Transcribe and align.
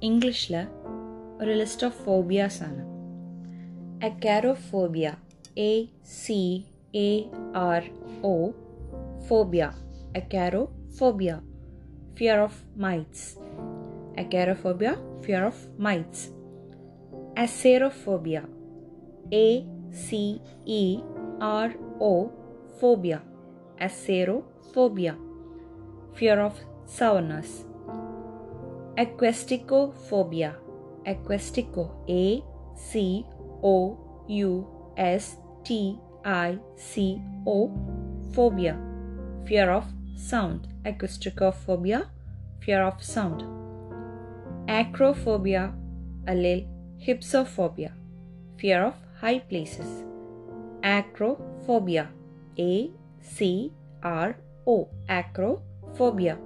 ഇംഗ്ലീഷിൽ 0.00 0.54
ഒരു 1.40 1.52
list 1.52 1.86
of 1.86 1.98
phobias 2.04 2.60
ആണ് 2.62 2.82
acarophobia 4.04 5.08
A 5.64 5.72
C 6.20 6.40
A 7.02 7.10
R 7.62 7.82
O 8.24 8.36
phobia 9.28 9.64
acarophobia 10.16 11.32
fear 12.14 12.38
of 12.38 12.60
mites 12.76 13.28
acarophobia 14.18 14.90
fear 15.20 15.44
of 15.44 15.64
mites 15.80 16.26
acerophobia 17.38 18.38
A 19.36 19.46
C 20.06 20.24
E 20.80 20.84
R 21.54 21.70
O 22.10 22.14
phobia 22.80 23.16
അസേറോഫോബിയ 23.82 25.10
fear 26.14 26.40
of 26.40 26.54
sourness. 26.88 27.48
Acousticophobia. 29.01 30.55
Acoustico. 31.05 31.83
A 32.07 32.43
C 32.75 33.25
O 33.63 33.97
U 34.27 34.67
S 34.95 35.37
T 35.63 35.97
I 36.23 36.59
C 36.75 37.19
O. 37.47 37.71
Phobia. 38.33 38.77
Fear 39.47 39.71
of 39.71 39.85
sound. 40.15 40.67
Acousticophobia. 40.85 42.05
Fear 42.59 42.83
of 42.83 43.03
sound. 43.03 43.43
Acrophobia. 44.67 45.73
Allel. 46.27 46.67
Hypsophobia. 46.99 47.91
Fear 48.57 48.83
of 48.85 48.95
high 49.19 49.39
places. 49.39 50.03
Acrophobia. 50.83 52.07
A 52.59 52.91
C 53.19 53.73
R 54.03 54.35
O. 54.67 54.87
Acro 55.09 55.63
phobia 55.97 56.37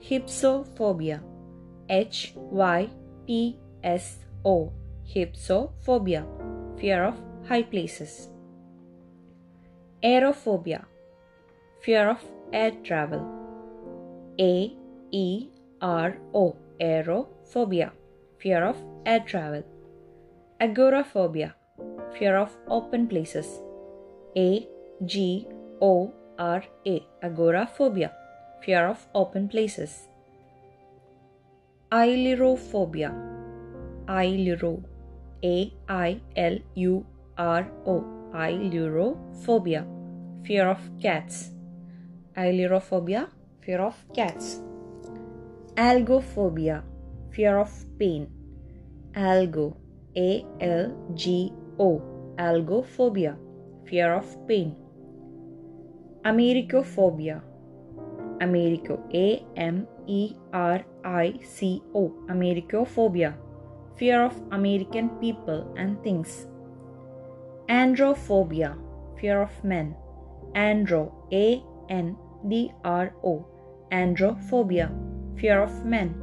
hypsophobia 0.00 1.20
h 1.88 2.34
y 2.52 2.88
p 3.26 3.56
s 3.82 4.20
o 4.44 4.72
hypsophobia 5.04 6.24
fear 6.78 7.04
of 7.04 7.14
high 7.48 7.62
places. 7.62 8.30
Aerophobia 10.02 10.84
fear 11.80 12.10
of 12.10 12.22
air 12.52 12.72
travel. 12.82 13.22
A 14.38 14.76
e 15.10 15.48
r 15.80 16.18
o 16.32 16.56
aerophobia 16.78 17.90
fear 18.38 18.62
of 18.64 18.76
air 19.04 19.20
travel. 19.20 19.62
Agoraphobia 20.60 21.54
fear 22.12 22.36
of 22.36 22.56
open 22.68 23.06
places. 23.06 23.60
A 24.36 24.68
g 25.04 25.46
o 25.80 26.12
r 26.36 26.62
a 26.86 27.02
agoraphobia 27.22 28.12
fear 28.60 28.86
of 28.88 29.06
open 29.14 29.48
places. 29.48 30.08
Ailurophobia. 31.90 33.14
Ailuro. 34.06 34.82
A 35.42 35.72
I 35.88 36.20
L 36.36 36.58
U 36.74 37.06
R 37.38 37.72
O. 37.86 38.04
Ailurophobia. 38.34 39.86
Fear 40.44 40.68
of 40.68 40.80
cats. 41.00 41.50
Ailurophobia. 42.36 43.28
Fear 43.62 43.80
of 43.80 43.94
cats. 44.14 44.60
Algophobia. 45.76 46.82
Fear 47.30 47.56
of 47.56 47.70
pain. 47.98 48.28
Algo. 49.14 49.76
A 50.14 50.44
L 50.60 50.92
G 51.14 51.54
O. 51.78 52.02
Algophobia. 52.36 53.38
Fear 53.86 54.12
of 54.12 54.46
pain. 54.46 54.76
Americophobia. 56.22 57.40
Americo. 58.42 59.00
A 59.14 59.42
M 59.56 59.86
E 60.08 60.34
R 60.52 60.84
I 61.04 61.38
C 61.44 61.82
O. 61.94 62.12
Americophobia. 62.28 63.34
Fear 63.96 64.24
of 64.24 64.40
American 64.50 65.10
people 65.20 65.72
and 65.76 66.02
things. 66.02 66.46
Androphobia. 67.68 68.74
Fear 69.20 69.42
of 69.42 69.52
men. 69.62 69.94
Andro. 70.54 71.12
A 71.30 71.62
N 71.90 72.16
D 72.48 72.72
R 72.84 73.12
O. 73.22 73.46
Androphobia. 73.92 74.88
Fear 75.38 75.62
of 75.62 75.84
men. 75.84 76.14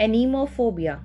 Anemophobia. 0.00 1.00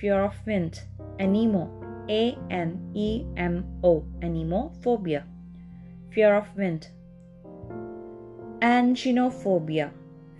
Fear 0.00 0.24
of 0.24 0.34
wind. 0.46 0.80
Anemo. 1.20 1.68
A 2.08 2.38
N 2.50 2.90
E 2.94 3.26
M 3.36 3.64
O. 3.84 4.02
Anemophobia. 4.22 5.24
Fear 6.10 6.36
of 6.36 6.56
wind. 6.56 6.88
Anginophobia, 8.62 9.90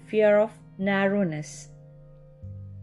fear 0.06 0.38
of 0.38 0.50
narrowness. 0.78 1.68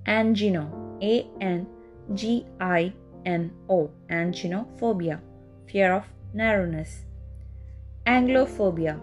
Angino, 0.05 0.97
A 1.01 1.27
N 1.39 1.67
G 2.13 2.45
I 2.59 2.93
N 3.25 3.51
O, 3.69 3.89
anginophobia, 4.09 5.19
fear 5.65 5.93
of 5.93 6.05
narrowness. 6.33 7.05
Anglophobia, 8.05 8.99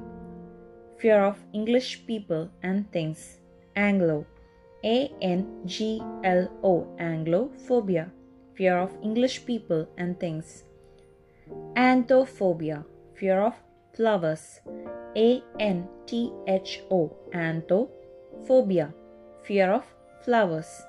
fear 0.99 1.25
of 1.25 1.39
English 1.55 2.07
people 2.07 2.51
and 2.63 2.91
things. 2.93 3.39
Anglo, 3.75 4.27
A 4.85 5.11
N 5.23 5.63
G 5.65 6.03
L 6.23 6.51
O, 6.63 6.87
Anglophobia, 6.99 8.11
fear 8.55 8.77
of 8.77 8.93
English 9.03 9.47
people 9.47 9.89
and 9.97 10.21
things. 10.21 10.65
Anthophobia, 11.75 12.85
fear 13.15 13.41
of 13.41 13.55
flowers. 13.95 14.61
A 15.17 15.43
N 15.59 15.89
T 16.07 16.31
H 16.47 16.83
O, 16.91 17.17
A 17.35 17.39
N 17.39 17.63
T 17.63 17.67
H 17.67 17.81
O, 17.81 17.89
anthophobia, 18.31 18.93
fear 19.43 19.71
of 19.73 19.85
flowers. 20.25 20.83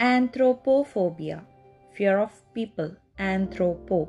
Anthropophobia, 0.00 1.42
fear 1.92 2.18
of 2.18 2.30
people. 2.54 2.90
Anthropo, 3.18 4.08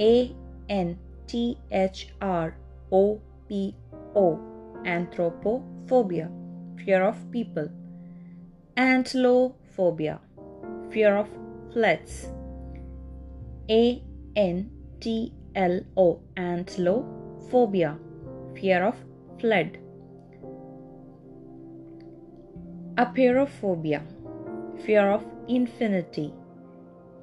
A 0.00 0.34
N 0.68 0.98
T 1.26 1.58
H 1.70 2.08
R 2.22 2.56
O 2.90 3.20
P 3.48 3.74
O, 4.16 4.38
anthropophobia, 4.84 6.30
fear 6.82 7.02
of 7.04 7.30
people. 7.30 7.68
Antlophobia, 8.76 10.18
fear 10.90 11.16
of 11.18 11.28
floods. 11.72 12.32
A 13.68 14.02
N 14.36 14.70
T 15.00 15.34
L 15.54 15.80
O, 15.98 16.20
antlophobia, 16.36 17.98
fear 18.54 18.84
of 18.84 18.96
flood. 19.38 19.79
Apeirophobia, 23.00 24.02
fear 24.84 25.10
of 25.10 25.24
infinity. 25.48 26.34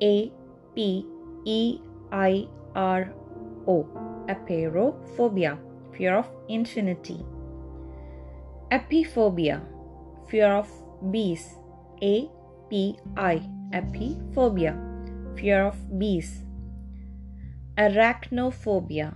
A 0.01 0.31
P 0.73 1.05
E 1.45 1.79
I 2.11 2.47
R 2.75 3.13
O, 3.67 3.85
apeirophobia, 4.27 5.59
fear 5.95 6.15
of 6.15 6.27
infinity. 6.49 7.23
Epiphobia, 8.71 9.61
fear 10.27 10.51
of 10.51 10.67
bees. 11.11 11.45
A 12.01 12.27
P 12.71 12.97
I, 13.15 13.35
epiphobia, 13.71 14.73
fear 15.37 15.61
of 15.61 15.99
bees. 15.99 16.43
Arachnophobia, 17.77 19.13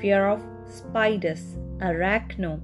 fear 0.00 0.26
of 0.26 0.42
spiders. 0.64 1.42
Arachno, 1.80 2.62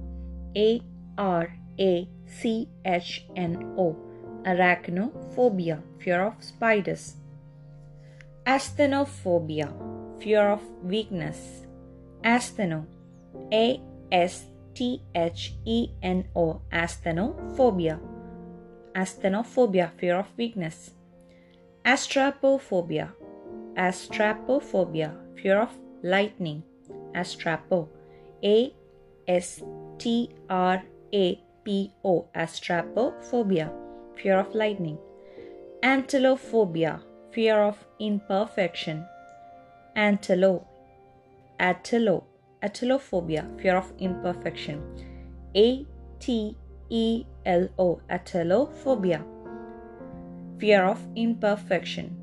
A 0.57 0.81
R 1.19 1.53
A 1.79 2.09
C 2.27 2.67
H 2.83 3.25
N 3.35 3.73
O, 3.77 3.95
arachnophobia, 4.43 5.81
fear 5.99 6.21
of 6.21 6.43
spiders. 6.43 7.15
Asthenophobia, 8.45 9.71
fear 10.21 10.49
of 10.49 10.61
weakness. 10.83 11.65
Astheno, 12.23 12.85
A 13.51 13.81
S 14.11 14.45
T 14.73 15.01
H 15.13 15.53
E 15.65 15.89
N 16.01 16.25
O, 16.35 16.61
asthenophobia. 16.71 17.99
Asthenophobia, 18.95 19.91
fear 19.97 20.19
of 20.19 20.27
weakness. 20.37 20.91
Astrapophobia, 21.85 23.11
astrapophobia, 23.77 25.11
fear 25.39 25.61
of 25.61 25.69
lightning. 26.03 26.63
Astrapo, 27.13 27.87
A 28.43 28.73
S 29.27 29.63
T 29.97 30.29
R 30.49 30.83
A 31.13 31.44
P 31.65 31.91
O, 32.03 32.27
astrapophobia, 32.35 33.71
fear 34.15 34.39
of 34.39 34.53
lightning. 34.53 34.99
Antelophobia, 35.81 37.01
fear 37.31 37.59
of 37.59 37.75
imperfection. 37.99 39.03
Antelo, 39.95 40.63
atelo, 41.59 42.23
atelophobia, 42.61 43.59
fear 43.59 43.77
of 43.77 43.91
imperfection. 43.97 44.79
A 45.55 45.85
T 46.19 46.55
E 46.89 47.25
L 47.45 47.67
O, 47.79 47.99
atelophobia, 48.09 49.23
fear 50.59 50.85
of 50.85 50.99
imperfection. 51.15 52.15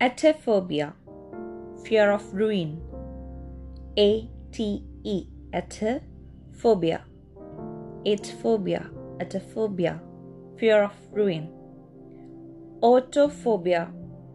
Atephobia, 0.00 0.92
fear 1.82 2.10
of 2.10 2.22
ruin. 2.34 2.78
A 3.96 4.28
T 4.52 4.84
E, 5.02 5.26
atophobia. 5.54 7.00
It's 8.06 8.30
phobia, 8.30 8.90
ataphobia, 9.18 9.98
fear 10.58 10.82
of 10.84 10.92
ruin. 11.10 11.48
Autophobia, 12.82 13.88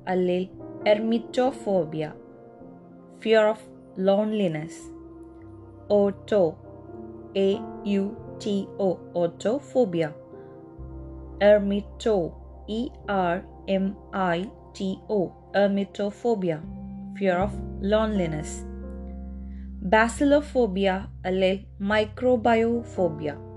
allel 0.07 0.49
ermitophobia, 0.85 2.13
fear 3.19 3.47
of 3.47 3.59
loneliness. 3.95 4.73
Auto, 5.87 6.57
A 7.35 7.61
U 7.85 8.17
T 8.39 8.67
O, 8.79 8.99
autophobia. 9.13 10.15
Ermito, 11.39 12.33
E 12.67 12.89
R 13.07 13.45
M 13.67 13.95
I 14.13 14.49
T 14.73 14.99
O, 15.09 15.31
ermitophobia, 15.53 16.59
fear 17.15 17.37
of 17.37 17.53
loneliness. 17.81 18.65
Bacillophobia, 19.83 21.07
allel 21.23 21.59
microbiophobia 21.79 23.48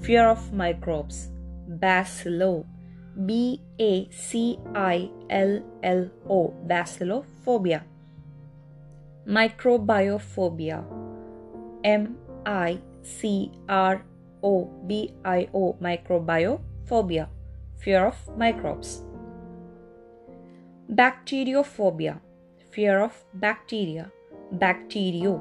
fear 0.00 0.28
of 0.28 0.52
microbes. 0.52 1.30
Bacillo 1.68 2.64
B 3.26 3.60
A 3.78 4.08
C 4.10 4.58
I 4.74 5.10
L 5.28 5.62
L 5.82 6.10
O 6.28 6.54
bacillophobia. 6.66 7.82
Microbiophobia 9.26 10.84
M 11.84 12.16
I 12.46 12.78
C 13.02 13.52
R 13.68 14.04
O 14.42 14.64
B 14.86 15.14
I 15.24 15.48
O 15.54 15.76
microbiophobia 15.80 17.28
fear 17.78 18.06
of 18.06 18.16
microbes. 18.36 19.02
Bacteriophobia 20.90 22.20
fear 22.70 23.02
of 23.02 23.24
bacteria. 23.34 24.10
Bacterio 24.52 25.40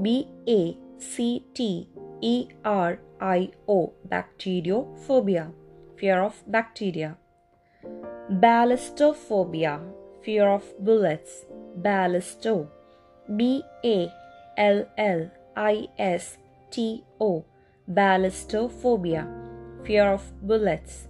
B 0.00 0.28
A 0.46 0.76
C 0.98 1.44
T 1.52 1.88
E 2.20 2.48
R 2.64 2.98
I 3.20 3.50
O 3.68 3.92
bacteriophobia 4.08 5.52
fear 5.96 6.22
of 6.22 6.42
bacteria. 6.46 7.16
Ballistophobia 8.30 9.80
fear 10.22 10.48
of 10.48 10.64
bullets. 10.78 11.44
Ballisto 11.80 12.68
B 13.36 13.62
A 13.84 14.12
L 14.56 14.86
L 14.96 15.30
I 15.56 15.88
S 15.98 16.38
T 16.70 17.04
O 17.20 17.44
ballistophobia 17.88 19.26
fear 19.84 20.12
of 20.12 20.22
bullets. 20.42 21.08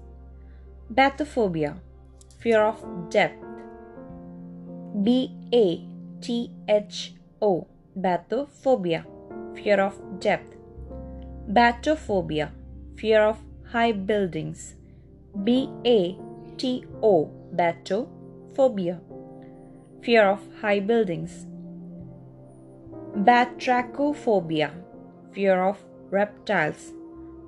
Bathophobia 0.92 1.76
fear 2.38 2.62
of 2.62 3.10
depth. 3.10 3.44
B 5.02 5.30
A 5.52 5.86
T 6.20 6.50
H 6.68 7.14
O 7.40 7.66
bathophobia 7.98 9.04
fear 9.54 9.80
of 9.80 10.20
depth. 10.20 10.55
Batophobia 11.48 12.50
fear 12.96 13.22
of 13.22 13.38
high 13.70 13.92
buildings. 13.92 14.74
B 15.44 15.70
A 15.84 16.18
T 16.58 16.84
O 17.00 17.30
batophobia 17.54 18.98
fear 20.02 20.28
of 20.28 20.40
high 20.60 20.80
buildings. 20.80 21.46
Batrachophobia 23.14 24.72
fear 25.32 25.62
of 25.62 25.78
reptiles. 26.10 26.92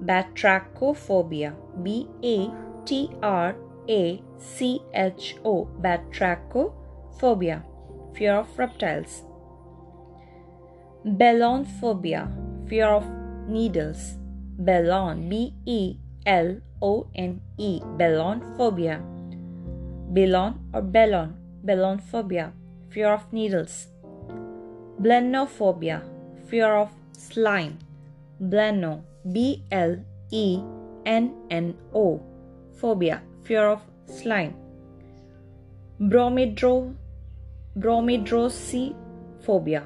Batrachophobia 0.00 1.56
B 1.82 2.06
A 2.22 2.50
T 2.84 3.10
R 3.20 3.56
A 3.88 4.22
C 4.38 4.80
H 4.94 5.34
O 5.44 5.68
batrachophobia 5.80 7.64
fear 8.14 8.36
of 8.36 8.58
reptiles. 8.58 9.24
Ballonphobia 11.04 12.28
fear 12.68 12.86
of 12.86 13.17
needles. 13.48 14.16
Ballon 14.58 15.28
B 15.28 15.54
E 15.66 15.96
L 16.26 16.60
O 16.82 17.06
N 17.14 17.40
E 17.56 17.80
balloon 17.96 18.42
phobia. 18.56 19.00
Ballon 20.10 20.54
or 20.72 20.82
ballon 20.82 21.98
phobia, 21.98 22.52
fear 22.90 23.12
of 23.12 23.32
needles. 23.32 23.88
Blennophobia 25.00 26.02
fear 26.48 26.76
of 26.76 26.90
slime. 27.12 27.78
Blenno 28.40 29.02
B 29.32 29.64
L 29.70 29.96
E 30.30 30.60
N 31.06 31.32
N 31.50 31.74
O 31.94 32.20
phobia 32.80 33.22
fear 33.42 33.68
of 33.68 33.80
slime. 34.06 34.54
Bromidro 36.00 36.94
bromidrosophobia 37.76 39.82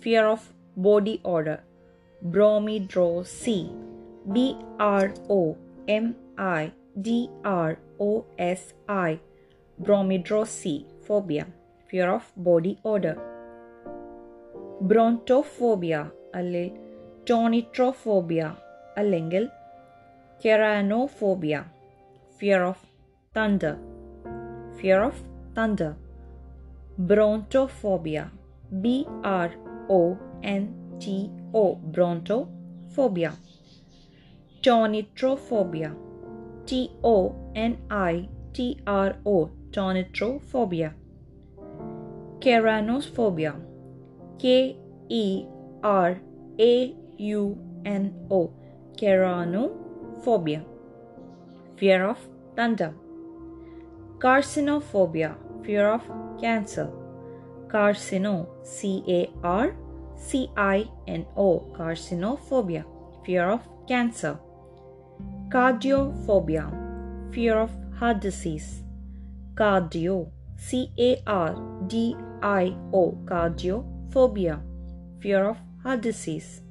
fear 0.00 0.26
of 0.26 0.52
body 0.76 1.20
odor 1.24 1.60
bromidro 2.24 3.24
B 4.32 4.56
R 4.78 5.12
O 5.28 5.56
M 5.88 6.14
I 6.38 6.72
D 7.00 7.30
R 7.44 7.78
O 8.00 8.24
S 8.38 8.74
I, 8.88 9.18
bromidro 9.80 10.44
phobia 11.06 11.46
fear 11.88 12.10
of 12.10 12.32
body 12.36 12.78
odor. 12.84 13.16
Brontophobia, 14.82 16.10
alle 16.34 16.72
tonitrophobia 17.24 18.56
allengil 18.96 19.50
keraunophobia 20.42 21.64
fear 22.38 22.64
of 22.64 22.76
thunder 23.32 23.78
fear 24.84 25.02
of 25.02 25.14
thunder. 25.54 25.96
Brontophobia, 26.98 28.30
B 28.82 29.06
R 29.24 29.50
O 29.88 30.18
N. 30.42 30.83
T 30.98 31.30
O 31.52 31.76
brontophobia. 31.76 33.32
Tonitrophobia 34.62 35.94
T 36.66 36.90
O 37.02 37.52
N 37.54 37.78
I 37.90 38.28
T 38.52 38.80
R 38.86 39.16
O 39.26 39.50
tonitrophobia 39.70 40.94
Keranosphobia, 42.44 43.54
K 44.38 44.76
E 45.08 45.46
R 45.82 46.20
A 46.60 46.94
U 47.16 47.58
N 47.86 48.26
O 48.30 48.52
keraunophobia. 48.98 50.62
Fear 51.76 52.04
of 52.10 52.18
thunder. 52.54 52.94
Carcinophobia. 54.18 55.36
Fear 55.64 55.88
of 55.88 56.02
cancer. 56.38 56.90
Carcino 57.66 58.46
C 58.62 59.02
A 59.08 59.30
R 59.42 59.74
C 60.26 60.50
I 60.56 60.88
N 61.06 61.26
O 61.36 61.48
Carcinophobia 61.76 62.84
Fear 63.24 63.50
of 63.50 63.68
cancer 63.86 64.38
Cardiophobia 65.48 66.64
Fear 67.32 67.58
of 67.58 67.70
heart 67.98 68.20
disease 68.20 68.82
Cardio 69.54 70.30
C 70.56 70.90
A 70.98 71.22
R 71.26 71.54
D 71.86 72.16
I 72.42 72.74
O 72.92 73.18
cardiophobia, 73.24 74.60
fear 75.20 75.48
of 75.50 75.58
heart 75.82 76.00
disease. 76.00 76.62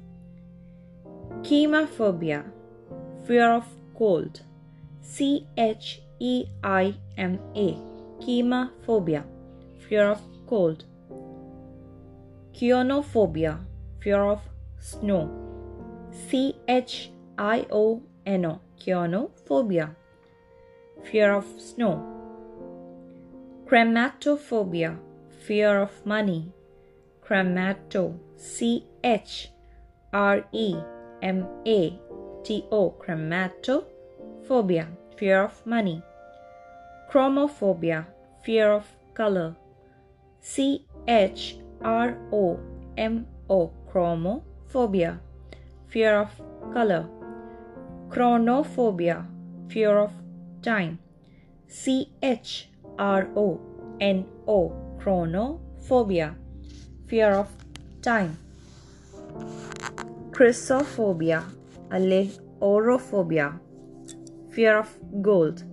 Cheimaphobia, 1.42 2.44
fear 3.26 3.52
of 3.52 3.66
cold. 3.96 4.40
C 5.00 5.46
H 5.56 6.02
E 6.18 6.46
I 6.62 6.94
M 7.16 7.38
A, 7.54 7.78
cheimaphobia, 8.20 9.24
fear 9.88 10.10
of 10.10 10.20
cold. 10.46 10.84
Chionophobia, 12.54 13.58
fear 14.00 14.22
of 14.22 14.40
snow. 14.78 15.28
C 16.12 16.54
H 16.68 17.10
I 17.36 17.66
O 17.70 18.00
N 18.24 18.44
O, 18.46 18.60
chionophobia, 18.78 19.96
fear 21.02 21.34
of 21.34 21.46
snow. 21.60 21.98
Chrematophobia, 23.66 24.96
fear 25.44 25.82
of 25.82 26.06
money 26.06 26.52
Chremato 27.26 28.18
C 28.36 28.86
H 29.02 29.50
R 30.12 30.44
E 30.52 30.76
M 31.22 31.46
A 31.66 31.98
T 32.44 32.64
O 32.70 32.94
chrematophobia 33.00 34.86
fear 35.16 35.42
of 35.42 35.66
money 35.66 36.02
chromophobia 37.10 38.06
fear 38.44 38.72
of 38.72 38.86
color 39.14 39.56
C 40.40 40.86
H 41.08 41.58
R 41.84 42.16
O 42.32 42.58
M 42.96 43.26
O 43.48 43.70
chromophobia, 43.92 45.20
fear 45.86 46.20
of 46.20 46.30
color, 46.72 47.06
chronophobia, 48.08 49.26
fear 49.68 49.98
of 49.98 50.12
time, 50.62 50.98
C 51.68 52.10
H 52.22 52.70
R 52.98 53.28
O 53.36 53.60
N 54.00 54.24
O 54.48 54.72
chronophobia, 54.98 56.34
fear 57.06 57.32
of 57.34 57.50
time, 58.00 58.38
chrysophobia, 60.30 61.44
aleorophobia, 61.90 63.60
fear 64.50 64.78
of 64.78 64.88
gold, 65.20 65.64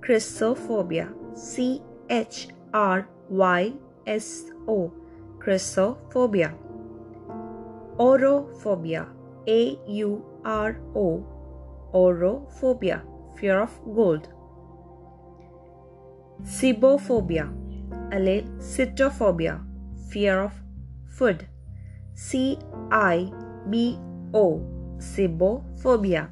chrysophobia, 0.00 1.08
C 1.34 1.80
H 2.10 2.48
R 2.74 3.08
Y 3.30 3.72
S 4.06 4.44
O 4.66 4.92
chrysophobia. 5.48 6.52
Aurophobia, 7.98 9.06
A 9.46 9.78
U 9.86 10.22
R 10.44 10.76
O 10.94 11.24
aurophobia, 11.94 13.00
fear 13.34 13.62
of 13.62 13.72
gold. 13.94 14.28
Cibophobia, 16.42 17.48
sitophobia, 18.60 19.64
fear 20.10 20.42
of 20.42 20.52
food. 21.16 21.48
C 22.14 22.58
I 22.90 23.32
B 23.70 23.98
O, 24.34 24.60
cibophobia. 24.98 26.28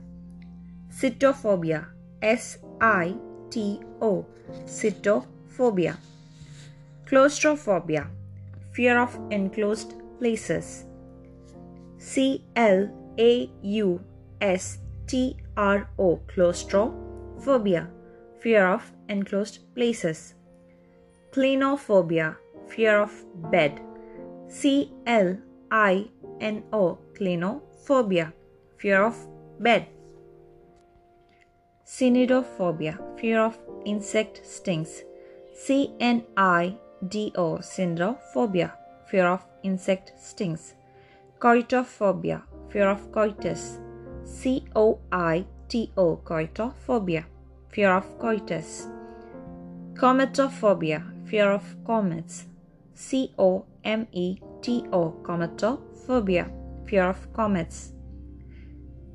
Sitophobia, 0.91 1.87
S 2.21 2.59
I 2.83 3.17
T 3.49 3.81
O, 4.03 4.27
sitophobia. 4.67 5.97
Claustrophobia, 7.07 8.11
fear 8.77 8.99
of 9.01 9.19
enclosed 9.31 9.95
places. 10.19 10.85
C 11.97 12.45
L 12.57 12.89
A 13.19 13.51
U 13.63 14.01
S 14.41 14.79
T 15.07 15.37
R 15.57 15.89
O, 15.99 16.21
claustrophobia, 16.27 17.89
fear 18.39 18.67
of 18.69 18.93
enclosed 19.09 19.75
places. 19.75 20.35
Clinophobia, 21.33 22.37
fear 22.69 23.01
of 23.01 23.13
bed. 23.51 23.81
C 24.49 24.93
L 25.07 25.39
I 25.71 26.09
N 26.41 26.63
O, 26.73 26.99
clinophobia, 27.19 28.33
fear 28.77 29.05
of 29.05 29.17
bed. 29.59 29.87
Cnidophobia, 31.87 32.99
fear 33.19 33.41
of 33.41 33.59
insect 33.87 34.43
stings. 34.45 35.03
C 35.55 35.95
N 35.99 36.25
I 36.37 36.77
D 37.07 37.33
O, 37.37 37.59
cnidophobia, 37.59 38.73
fear 39.07 39.27
of 39.27 39.45
insect 39.63 40.13
stings. 40.19 40.75
Coitophobia, 41.39 42.43
fear 42.71 42.89
of 42.89 43.13
coitus. 43.13 43.79
C 44.25 44.65
O 44.75 44.99
I 45.13 45.45
T 45.69 45.93
O, 45.97 46.17
coitophobia, 46.17 47.25
fear 47.69 47.95
of 47.95 48.19
coitus. 48.19 48.89
Cometophobia, 49.95 51.03
fear 51.27 51.53
of 51.53 51.63
comets. 51.85 52.47
C 52.95 53.33
O 53.39 53.67
M 53.85 54.07
E 54.13 54.39
T 54.63 54.85
O, 54.93 55.13
cometophobia, 55.23 56.51
fear 56.87 57.11
of 57.11 57.33
comets. 57.33 57.93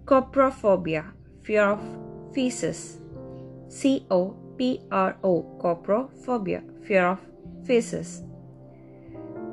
Coprophobia, 0.05 1.11
fear 1.43 1.71
of 1.71 1.81
feces. 2.33 2.99
C 3.69 4.05
O 4.11 4.35
P 4.57 4.81
R 4.91 5.17
O, 5.23 5.43
coprophobia, 5.59 6.61
fear 6.85 7.07
of 7.07 7.19
feces. 7.71 8.23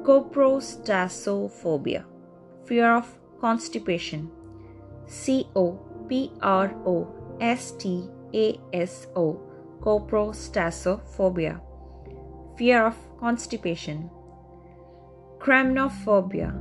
Coprostasophobia, 0.02 2.02
fear 2.66 2.96
of 2.96 3.06
constipation. 3.40 4.28
C 5.06 5.46
O 5.54 5.78
P 6.08 6.32
R 6.42 6.74
O 6.84 7.06
S 7.40 7.70
T 7.78 8.10
A 8.34 8.58
S 8.72 9.06
O, 9.14 9.40
coprostasophobia, 9.80 11.60
fear 12.58 12.86
of 12.86 12.96
constipation. 13.20 14.10
Cremnophobia, 15.38 16.52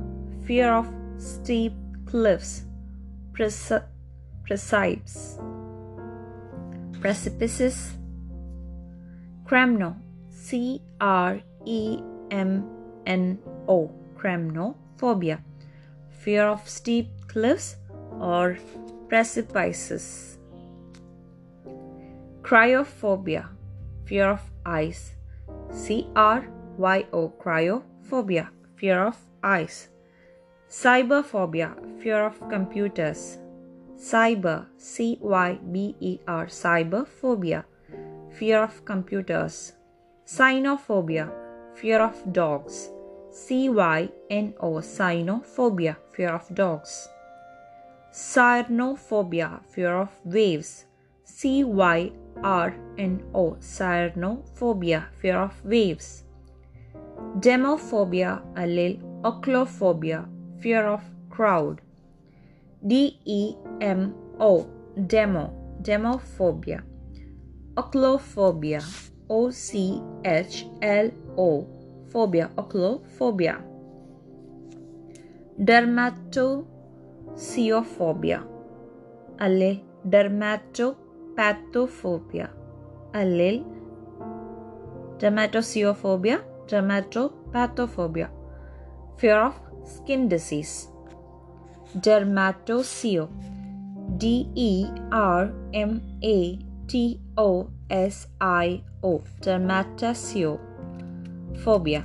fear 0.46 0.72
of 0.72 0.86
steep 1.18 1.72
cliffs, 2.06 2.62
precipices, 3.32 5.40
precipices. 7.00 7.96
Cremno, 9.44 9.96
C 10.30 10.80
R 11.00 11.42
E 11.64 12.00
M 12.30 12.64
N 13.06 13.38
O, 13.66 13.90
cremnophobia, 14.16 15.40
fear 16.10 16.46
of 16.46 16.68
steep 16.68 17.08
cliffs 17.28 17.76
or 18.20 18.58
precipices. 19.08 20.38
Cryophobia, 22.42 23.48
fear 24.04 24.30
of 24.30 24.42
ice. 24.64 25.14
C 25.70 26.06
R 26.16 26.48
Y 26.78 27.06
O, 27.12 27.28
cryophobia, 27.28 28.48
fear 28.76 29.04
of 29.06 29.16
ice. 29.42 29.88
Cyberphobia, 30.70 31.74
fear 32.00 32.24
of 32.24 32.38
computers. 32.48 33.38
Cyber, 33.96 34.66
C 34.76 35.18
Y 35.20 35.58
B 35.72 35.96
E 36.00 36.18
R, 36.26 36.46
cyberphobia, 36.46 37.64
fear 38.30 38.62
of 38.62 38.84
computers. 38.84 39.72
Cynophobia, 40.26 41.32
fear 41.80 42.00
of 42.02 42.32
dogs. 42.32 42.90
C 43.30 43.68
Y 43.68 44.08
N 44.30 44.54
O, 44.60 44.80
cynophobia, 44.80 45.96
fear 46.12 46.34
of 46.34 46.54
dogs. 46.54 47.08
Cyanophobia, 48.12 49.60
fear 49.70 49.94
of 49.96 50.08
waves. 50.24 50.86
C 51.24 51.62
Y 51.64 52.10
R 52.42 52.74
N 52.98 53.22
O, 53.34 53.56
cyanophobia, 53.60 55.04
fear 55.20 55.38
of 55.38 55.64
waves. 55.64 56.24
Demophobia, 57.38 58.42
allele 58.54 59.00
ochlophobia, 59.22 60.26
fear 60.60 60.86
of 60.86 61.02
crowd. 61.30 61.80
D 62.86 63.20
E 63.24 63.54
M 63.80 64.14
O, 64.40 64.66
demo, 65.06 65.52
demophobia. 65.82 66.82
Ochlophobia, 67.74 68.82
O 69.28 69.50
C 69.50 70.00
H 70.24 70.66
L 70.80 71.10
O, 71.36 71.66
phobia, 72.10 72.50
ochlophobia. 72.56 73.62
Dermatosiophobia, 75.58 78.42
alle 79.38 79.82
dermatopathophobia, 80.04 82.50
allele 83.12 83.64
dermatosiophobia, 85.18 86.40
dermatopathophobia, 86.66 88.30
fear 89.16 89.46
of 89.46 89.60
skin 89.84 90.28
disease. 90.28 90.88
Dermatosio, 91.94 93.28
D 94.16 94.48
E 94.54 94.86
R 95.10 95.52
M 95.72 96.00
A 96.22 96.58
T 96.86 97.20
O 97.36 97.70
S 97.90 98.28
I 98.40 98.84
O, 99.02 99.22
dermatosio, 99.40 100.58
phobia. 101.62 102.04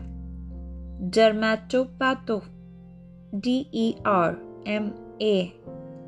Dermatopatho, 1.01 2.43
D 3.37 3.67
E 3.71 3.95
R 4.05 4.37
M 4.65 4.93
A 5.19 5.53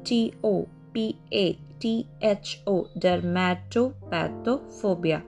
T 0.04 0.34
O 0.44 0.68
P 0.94 1.18
A 1.32 1.58
T 1.80 2.08
H 2.22 2.62
O, 2.68 2.88
dermatopathophobia, 2.98 5.24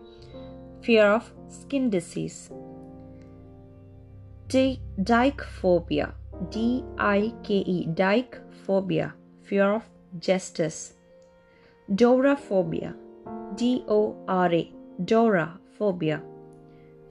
fear 0.82 1.12
of 1.12 1.34
skin 1.50 1.90
disease. 1.90 2.52
D- 4.48 4.80
Dikephobia, 4.98 6.14
D 6.50 6.84
I 6.98 7.34
K 7.44 7.56
E, 7.56 7.88
dikephobia, 7.88 9.14
fear 9.44 9.74
of 9.74 9.84
justice. 10.20 10.94
Doraphobia, 11.92 12.94
D 13.56 13.84
O 13.88 14.16
R 14.28 14.54
A, 14.54 14.72
doraphobia, 15.01 16.22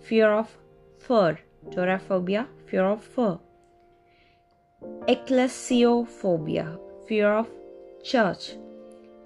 fear 0.00 0.32
of 0.32 0.56
fur. 0.98 1.38
Doraphobia, 1.70 2.46
fear 2.66 2.84
of 2.84 3.02
fur. 3.02 3.38
Ecclesiophobia, 5.08 6.78
fear 7.06 7.32
of 7.32 7.48
church. 8.02 8.56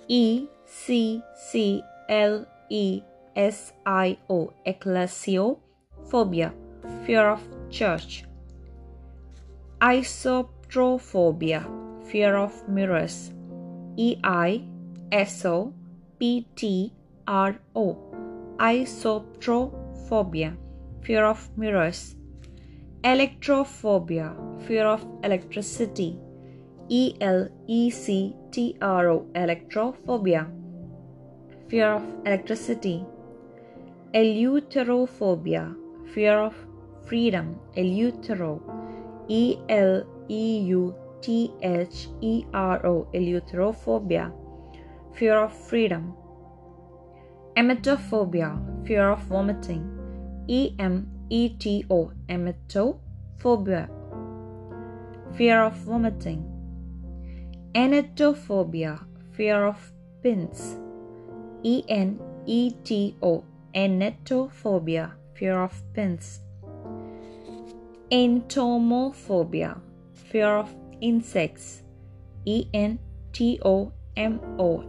E 0.08 0.48
C 0.66 1.22
C 1.36 1.82
L 2.08 2.46
E 2.70 3.02
S 3.36 3.72
I 3.84 4.18
O, 4.28 4.52
ecclesiophobia, 4.66 6.52
fear 7.04 7.28
of 7.28 7.40
church. 7.70 8.24
Eisoptrophobia, 9.80 11.64
fear 12.06 12.36
of 12.36 12.68
mirrors. 12.68 13.32
E 13.96 14.18
I 14.24 14.62
S 15.12 15.44
O 15.44 15.72
P 16.18 16.46
T 16.56 16.92
R 17.26 17.58
O, 17.74 18.09
eisoptrophobia, 18.60 20.54
fear 21.02 21.24
of 21.24 21.48
mirrors. 21.56 22.14
Electrophobia, 23.02 24.34
fear 24.66 24.86
of 24.86 25.06
electricity. 25.24 26.18
E 26.90 27.16
L 27.22 27.48
E 27.66 27.90
C 27.90 28.36
T 28.50 28.76
R 28.82 29.08
O, 29.08 29.26
electrophobia, 29.34 30.46
fear 31.68 31.94
of 31.94 32.02
electricity. 32.26 33.06
Eleutherophobia, 34.12 35.74
fear 36.12 36.38
of 36.38 36.54
freedom. 37.06 37.58
Eleuthero, 37.76 38.60
E 39.28 39.56
L 39.70 40.04
E 40.28 40.58
U 40.66 40.94
T 41.22 41.50
H 41.62 42.08
E 42.20 42.44
R 42.52 42.86
O, 42.86 43.06
eleutherophobia, 43.14 44.30
fear 45.14 45.38
of 45.38 45.52
freedom. 45.52 46.14
Emetophobia, 47.60 48.50
fear 48.86 49.10
of 49.10 49.20
vomiting. 49.24 49.84
E 50.48 50.74
M 50.78 51.06
E 51.28 51.50
T 51.58 51.84
O, 51.90 52.10
emetophobia, 52.26 53.86
fear 55.36 55.64
of 55.64 55.74
vomiting. 55.74 56.42
Enetophobia, 57.74 59.04
fear 59.32 59.66
of 59.66 59.92
pins. 60.22 60.78
E 61.62 61.84
N 61.86 62.18
E 62.46 62.70
T 62.82 63.14
O. 63.22 63.44
Entomophobia, 63.74 65.12
fear 65.34 65.62
of 65.62 65.82
pins. 65.92 66.40
Entomophobia, 68.10 69.78
fear 70.14 70.56
of 70.56 70.74
insects. 71.02 71.82
E 72.46 72.68
N 72.72 72.98
T 73.34 73.60
O 73.62 73.92
M 74.16 74.40
O. 74.58 74.82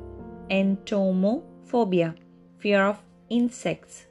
Entomophobia, 0.50 2.16
fear 2.62 2.86
of 2.86 3.02
insects. 3.30 4.06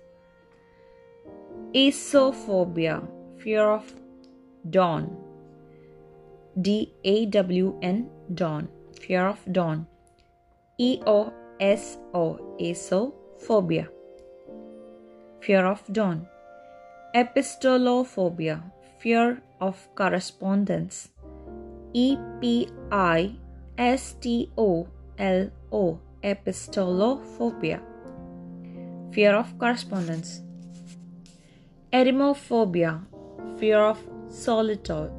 Eosophobia, 1.73 3.07
fear 3.39 3.71
of 3.71 3.95
dawn. 4.69 5.17
D 6.61 6.93
A 7.05 7.27
W 7.27 7.79
N, 7.81 8.11
dawn, 8.35 8.69
fear 9.01 9.29
of 9.29 9.39
dawn. 9.53 9.87
E 10.79 11.01
O 11.07 11.33
S 11.61 11.99
O, 12.13 12.57
eosophobia, 12.59 13.87
fear 15.41 15.65
of 15.65 15.81
dawn. 15.93 16.27
Epistolophobia, 17.15 18.63
fear 18.99 19.41
of 19.61 19.77
correspondence. 19.95 21.11
E 21.93 22.17
P 22.41 22.69
I 22.91 23.37
S 23.79 24.15
T 24.21 24.51
O 24.57 24.89
L 25.19 25.51
O, 25.71 25.99
epistolophobia, 26.23 27.81
fear 29.13 29.35
of 29.35 29.59
correspondence. 29.59 30.43
Eremophobia, 31.93 33.01
fear 33.59 33.81
of 33.81 33.99
solitude. 34.29 35.11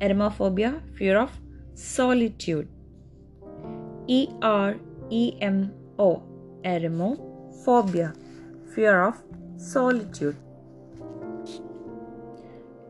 Eremophobia, 0.00 0.80
fear 0.96 1.18
of 1.18 1.30
solitude. 1.74 2.68
E 4.06 4.28
R 4.42 4.76
E 5.10 5.36
M 5.40 5.72
O, 5.98 6.22
eremophobia, 6.62 8.14
fear 8.74 9.02
of 9.02 9.16
solitude. 9.56 10.36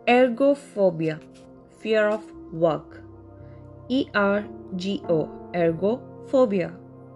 Ergophobia, 0.07 1.19
fear 1.81 2.09
of 2.09 2.23
work. 2.53 3.03
E 3.89 4.07
R 4.15 4.45
G 4.77 5.03
O, 5.09 5.29
ergophobia, 5.53 6.73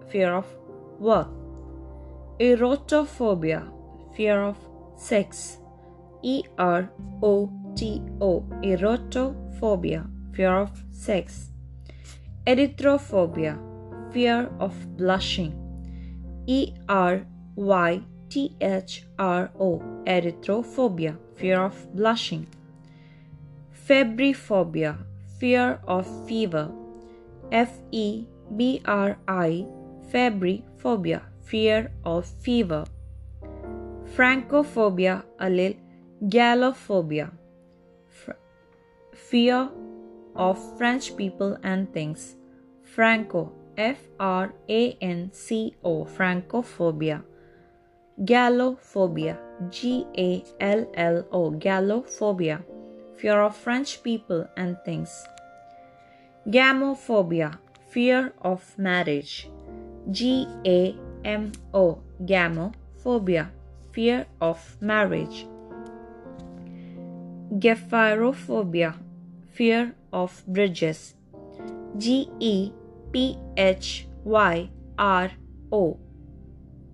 fear 0.09 0.33
of 0.33 0.45
work. 0.99 1.44
Erotophobia, 2.39 3.71
fear 4.13 4.41
of 4.41 4.57
sex. 4.97 5.57
E 6.21 6.43
R 6.57 6.89
O 7.23 7.49
T 7.75 8.01
O, 8.19 8.41
erotophobia, 8.61 10.05
fear 10.35 10.57
of 10.57 10.83
sex. 10.91 11.51
Erythrophobia, 12.45 13.57
fear 14.11 14.49
of 14.59 14.73
blushing. 14.97 15.53
E 16.45 16.73
R 16.89 17.25
Y 17.55 18.01
T 18.27 18.53
H 18.59 19.05
R 19.17 19.49
O, 19.57 19.81
erythrophobia, 20.05 21.17
fear 21.37 21.61
of 21.61 21.95
blushing. 21.95 22.47
Febriphobia, 23.87 24.97
fear 25.39 25.79
of 25.87 26.05
fever. 26.27 26.69
F 27.51 27.79
E 27.91 28.25
B 28.57 28.81
R 28.83 29.17
I, 29.25 29.65
febriphobia, 30.11 31.21
fear 31.45 31.91
of 32.03 32.25
fever. 32.25 32.83
Francophobia, 34.15 35.23
a 35.39 35.49
little 35.49 35.79
gallophobia, 36.23 37.31
fear 39.13 39.69
of 40.35 40.77
French 40.77 41.15
people 41.15 41.57
and 41.63 41.91
things. 41.93 42.35
Franco, 42.83 43.51
F 43.77 43.99
R 44.19 44.53
A 44.69 44.97
N 45.01 45.29
C 45.33 45.75
O, 45.83 46.05
Francophobia. 46.05 47.23
Gallophobia, 48.21 49.37
G 49.69 50.05
A 50.17 50.43
L 50.59 50.89
L 50.93 51.25
O, 51.31 51.51
Gallophobia, 51.51 52.63
fear 53.17 53.41
of 53.41 53.55
French 53.55 54.01
people 54.01 54.47
and 54.55 54.77
things. 54.85 55.25
Gamophobia, 56.47 57.57
fear 57.89 58.33
of 58.41 58.77
marriage. 58.77 59.49
G 60.11 60.47
A 60.65 60.95
M 61.25 61.51
O, 61.73 61.97
gamophobia, 62.21 63.49
fear 63.91 64.27
of 64.39 64.77
marriage. 64.79 65.47
Gephyrophobia, 67.57 68.93
fear 69.51 69.95
of 70.13 70.43
bridges. 70.45 71.15
G 71.97 72.29
E 72.39 72.71
P 73.11 73.37
H 73.57 74.07
Y 74.23 74.69
R 74.99 75.31
O, 75.71 75.97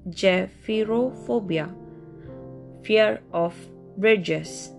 Gephyrophobia, 0.07 1.75
fear 2.83 3.21
of 3.33 3.53
bridges. 3.97 4.71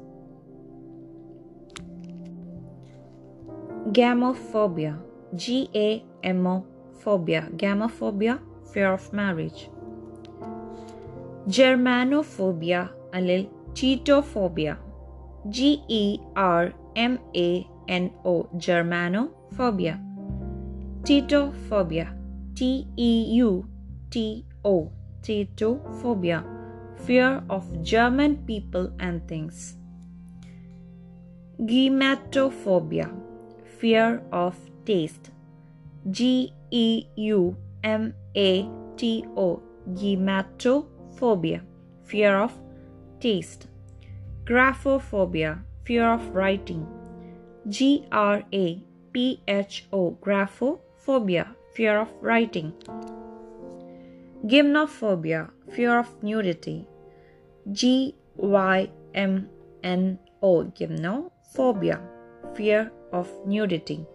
Gamophobia, 3.92 4.98
G 5.34 5.68
A 5.74 6.02
M 6.22 6.46
O 6.46 6.64
phobia, 7.02 7.48
gamophobia, 7.56 8.38
fear 8.72 8.92
of 8.92 9.12
marriage. 9.12 9.68
Germanophobia, 11.48 12.90
a 13.12 13.20
little 13.20 13.50
Teutophobia, 13.74 14.76
G 15.48 15.82
E 15.88 16.20
R 16.36 16.72
M 16.96 17.18
A 17.34 17.66
N 17.88 18.10
O, 18.24 18.48
Germanophobia. 18.56 19.98
Teutophobia, 21.02 22.14
T 22.54 22.86
E 22.96 23.34
U 23.36 23.66
T 24.10 24.44
O, 24.64 24.90
Teutophobia, 25.22 26.44
fear 27.04 27.42
of 27.50 27.82
German 27.82 28.36
people 28.46 28.92
and 29.00 29.26
things. 29.26 29.76
Geumatophobia, 31.60 33.10
fear 33.78 34.22
of 34.32 34.56
taste. 34.84 35.30
G 36.10 36.52
E 36.70 37.06
U 37.16 37.56
M 37.82 38.14
A 38.36 38.68
T 38.96 39.24
O, 39.36 39.62
geumatophobia, 39.90 41.62
fear 42.04 42.36
of 42.36 42.52
taste. 43.20 43.66
Graphophobia, 44.44 45.62
fear 45.84 46.12
of 46.12 46.34
writing. 46.34 46.86
G 47.68 48.04
R 48.10 48.42
A 48.52 48.82
P 49.12 49.42
H 49.46 49.86
O, 49.92 50.16
graphophobia, 50.20 51.54
fear 51.74 52.00
of 52.00 52.08
writing. 52.20 52.72
Gymnophobia, 54.46 55.50
fear 55.70 55.98
of 55.98 56.22
nudity. 56.22 56.86
G 57.70 58.14
Y 58.36 58.90
M 59.14 59.48
N 59.84 60.18
O, 60.42 60.64
gymnophobia, 60.64 62.00
fear 62.54 62.90
of 63.12 63.28
nudity. 63.46 64.06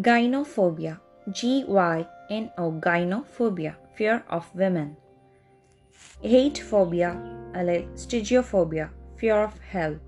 Gynophobia, 0.00 0.98
G 1.32 1.64
Y 1.66 2.06
N 2.30 2.50
O, 2.56 2.72
gynophobia, 2.72 3.74
fear 3.94 4.22
of 4.30 4.54
women. 4.54 4.96
Hate 6.20 6.58
phobia, 6.58 7.16
stygiophobia, 7.94 8.90
fear 9.16 9.42
of 9.42 9.58
hell. 9.60 9.98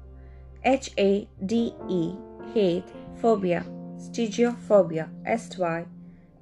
H 0.64 0.90
A 0.98 1.28
D 1.44 1.74
E, 1.88 2.12
hate 2.54 2.92
phobia, 3.20 3.64
stygiophobia, 3.96 5.09
S 5.24 5.59
Y 5.59 5.87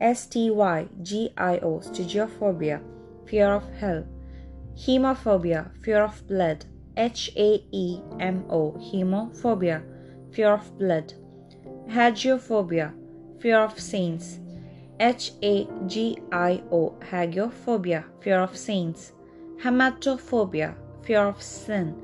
S 0.00 0.26
T 0.26 0.50
Y 0.50 0.88
G 1.02 1.32
I 1.36 1.58
O, 1.58 1.78
stygiophobia, 1.78 2.82
fear 3.26 3.54
of 3.54 3.64
hell. 3.80 4.04
Hemophobia, 4.74 5.74
fear 5.82 6.02
of 6.02 6.26
blood, 6.28 6.66
H 6.96 7.32
A 7.36 7.64
E 7.72 8.00
M 8.20 8.44
O, 8.50 8.72
hemophobia, 8.72 9.82
fear 10.32 10.52
of 10.52 10.78
blood. 10.78 11.14
Hagiophobia, 11.88 12.92
fear 13.40 13.60
of 13.60 13.78
saints, 13.80 14.38
H 14.98 15.32
A 15.42 15.68
G 15.86 16.18
I 16.32 16.62
O, 16.72 16.94
hagiophobia, 17.00 18.04
fear 18.20 18.40
of 18.40 18.56
saints. 18.56 19.12
Hamartophobia, 19.62 20.74
fear 21.02 21.26
of 21.26 21.42
sin, 21.42 21.94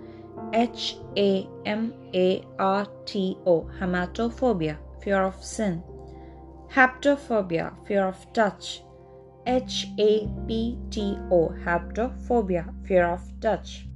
H 0.53 0.97
A 1.17 1.49
M 1.65 1.95
A 2.15 2.45
R 2.59 2.87
T 3.07 3.39
O, 3.47 3.69
hamartophobia, 3.81 4.77
fear 5.03 5.23
of 5.23 5.43
sin. 5.43 5.83
Haptophobia, 6.71 7.73
fear 7.87 8.07
of 8.07 8.33
touch, 8.33 8.83
H 9.47 9.89
A 9.99 10.29
P 10.47 10.79
T 10.91 11.19
O, 11.31 11.55
haptophobia, 11.65 12.73
fear 12.87 13.07
of 13.07 13.23
touch. 13.41 13.87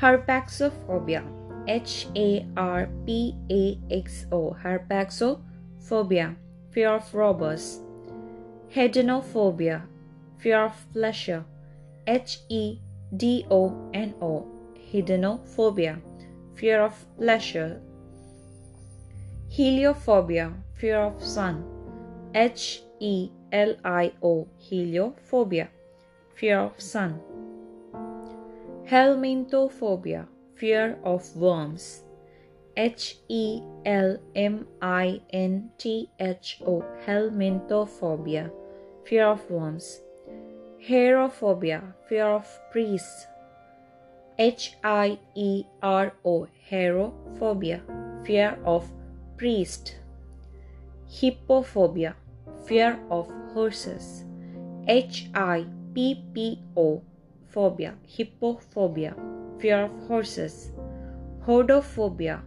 Harpaxophobia, 0.00 1.22
H 1.68 2.08
A 2.16 2.46
R 2.56 2.88
P 3.06 3.36
A 3.50 3.78
X 3.90 4.26
O, 4.32 4.56
harpaxophobia, 4.62 6.34
fear 6.70 6.88
of 6.94 7.14
robbers. 7.14 7.80
Hedonophobia, 8.74 9.82
fear 10.38 10.64
of 10.64 10.86
pleasure, 10.94 11.44
H 12.06 12.38
E 12.48 12.78
D 13.14 13.44
O 13.50 13.90
N 13.92 14.14
O, 14.22 14.46
hedonophobia, 14.90 16.00
fear 16.54 16.80
of 16.80 17.04
pleasure. 17.18 17.82
Heliophobia, 19.50 20.54
fear 20.72 21.00
of 21.00 21.22
sun, 21.22 21.62
H 22.34 22.82
E 22.98 23.30
L 23.52 23.76
I 23.84 24.10
O, 24.22 24.48
heliophobia, 24.58 25.68
fear 26.34 26.60
of 26.60 26.80
sun. 26.80 27.20
Helminthophobia, 28.86 30.26
fear 30.54 30.98
of 31.04 31.36
worms. 31.36 32.04
H 32.74 33.18
E 33.28 33.60
L 33.84 34.16
M 34.34 34.66
I 34.80 35.20
N 35.30 35.70
T 35.76 36.08
H 36.18 36.62
O, 36.66 36.82
helminthophobia, 37.04 38.50
fear 39.04 39.26
of 39.26 39.50
worms. 39.50 40.00
Hierophobia, 40.88 41.94
fear 42.08 42.26
of 42.26 42.46
priests. 42.70 43.26
H 44.38 44.76
I 44.82 45.18
E 45.34 45.64
R 45.82 46.12
O, 46.24 46.48
hierophobia, 46.70 47.80
fear 48.26 48.58
of 48.64 48.90
priest. 49.36 49.96
Hippophobia, 51.08 52.14
fear 52.66 52.98
of 53.10 53.28
horses. 53.52 54.24
H 54.88 55.28
I 55.34 55.66
P 55.94 56.24
P 56.34 56.62
O, 56.76 57.02
phobia, 57.48 57.94
hippophobia, 58.08 59.14
fear 59.60 59.84
of 59.84 60.06
horses. 60.08 60.72
Hodophobia, 61.46 62.40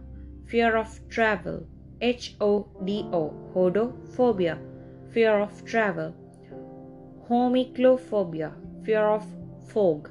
fear 0.46 0.76
of 0.76 1.00
travel. 1.08 1.66
H 2.00 2.36
O 2.40 2.66
D 2.84 3.08
O, 3.12 3.32
hodophobia, 3.54 4.58
fear 5.12 5.38
of 5.38 5.64
travel. 5.64 6.14
Homichlophobia, 7.28 8.52
fear 8.84 9.08
of 9.08 9.26
fog. 9.66 10.10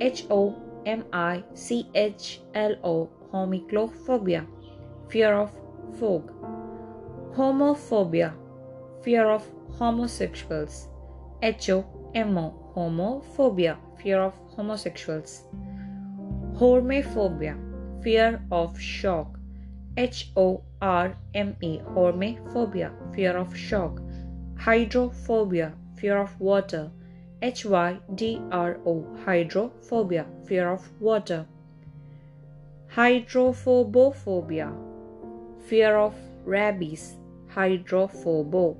H 0.00 0.26
O 0.28 0.56
M 0.84 1.04
I 1.12 1.44
C 1.54 1.88
H 1.94 2.40
L 2.54 2.74
O, 2.82 3.08
homichlophobia, 3.32 4.44
fear 5.08 5.34
of 5.34 5.52
fog. 6.00 6.32
Homophobia, 7.36 8.34
fear 9.02 9.30
of 9.30 9.46
homosexuals. 9.78 10.88
H 11.42 11.70
O 11.70 11.84
M 12.14 12.36
O, 12.36 12.72
homophobia, 12.74 13.76
fear 14.02 14.20
of 14.20 14.34
homosexuals. 14.56 15.44
Hormephobia, 16.54 17.56
fear 18.02 18.42
of 18.50 18.76
shock. 18.80 19.38
H 19.96 20.32
O 20.36 20.64
R 20.80 21.16
M 21.34 21.54
E, 21.60 21.78
hormephobia, 21.94 22.90
fear 23.14 23.36
of 23.36 23.56
shock. 23.56 24.00
Hydrophobia, 24.58 25.72
fear 26.02 26.18
of 26.18 26.38
water. 26.40 26.90
H 27.40 27.64
Y 27.64 27.98
D 28.14 28.40
R 28.50 28.78
O, 28.84 29.06
hydrophobia, 29.24 30.26
fear 30.46 30.68
of 30.70 30.82
water. 31.00 31.46
Hydrophobophobia, 32.96 34.70
fear 35.68 35.96
of 35.96 36.14
rabies. 36.44 37.14
Hydrophobo, 37.54 38.76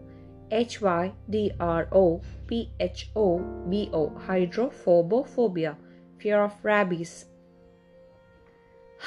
H 0.51 0.81
Y 0.81 1.13
D 1.31 1.53
R 1.61 1.89
O 1.93 2.21
P 2.49 2.71
H 2.81 3.11
O 3.15 3.39
B 3.69 3.89
O, 3.93 4.11
hydrophobophobia, 4.27 5.77
fear 6.19 6.43
of 6.43 6.53
rabies. 6.65 7.27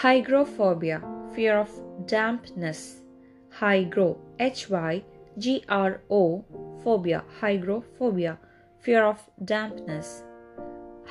Hygrophobia, 0.01 1.01
fear 1.33 1.59
of 1.59 1.71
dampness. 2.05 3.01
Hygro, 3.59 4.17
H 4.39 4.69
Y 5.35 5.41
G 5.41 5.63
R 5.67 6.01
O, 6.09 6.43
phobia, 6.83 7.23
hygrophobia, 7.41 8.37
fear 8.79 9.05
of 9.05 9.19
dampness. 9.43 10.23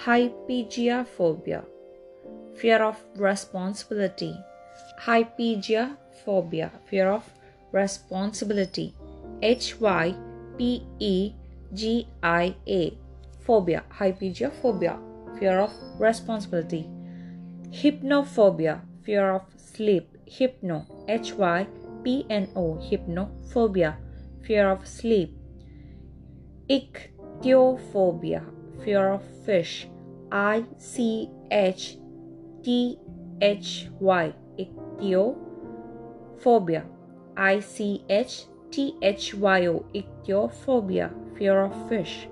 Hypegiophobia, 0.04 1.64
fear 2.56 2.82
of 2.82 2.96
responsibility. 3.16 4.34
Hypegiophobia, 5.00 6.70
fear 6.86 7.08
of 7.08 7.24
responsibility. 7.72 8.94
H 9.42 9.80
Y 9.80 10.14
P 10.56 10.86
E 10.98 11.32
G 11.72 12.08
I 12.22 12.54
A, 12.66 12.98
phobia, 13.40 13.82
hypegiophobia, 13.98 14.98
fear 15.38 15.58
of 15.60 15.72
responsibility. 15.98 16.88
Hypnophobia, 17.70 18.80
fear 19.02 19.32
of 19.32 19.42
sleep. 19.56 20.08
Hypno, 20.26 20.86
H 21.08 21.34
Y 21.34 21.66
P 22.02 22.24
N 22.30 22.48
O, 22.56 22.74
hypnophobia, 22.76 23.96
fear 24.46 24.70
of 24.70 24.86
sleep. 24.86 25.36
Ichthyophobia, 26.68 28.44
fear 28.84 29.12
of 29.12 29.22
fish. 29.44 29.88
I 30.30 30.64
C 30.78 31.28
H 31.50 31.96
T 32.62 32.98
H 33.40 33.88
Y, 34.00 34.32
ichthyophobia. 34.58 36.84
I 37.36 37.58
C 37.60 38.04
H 38.08 38.44
T 38.70 38.94
H 39.02 39.34
Y 39.34 39.66
O, 39.66 39.84
ichthyophobia, 39.94 41.10
fear 41.36 41.64
of 41.64 41.88
fish. 41.88 42.28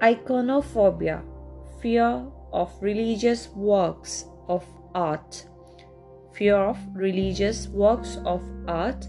Iconophobia, 0.00 1.22
fear 1.80 2.26
of 2.52 2.70
religious 2.80 3.48
works 3.48 4.26
of 4.46 4.64
art. 4.94 5.46
Fear 6.32 6.56
of 6.56 6.78
religious 6.94 7.66
works 7.68 8.18
of 8.24 8.42
art. 8.68 9.08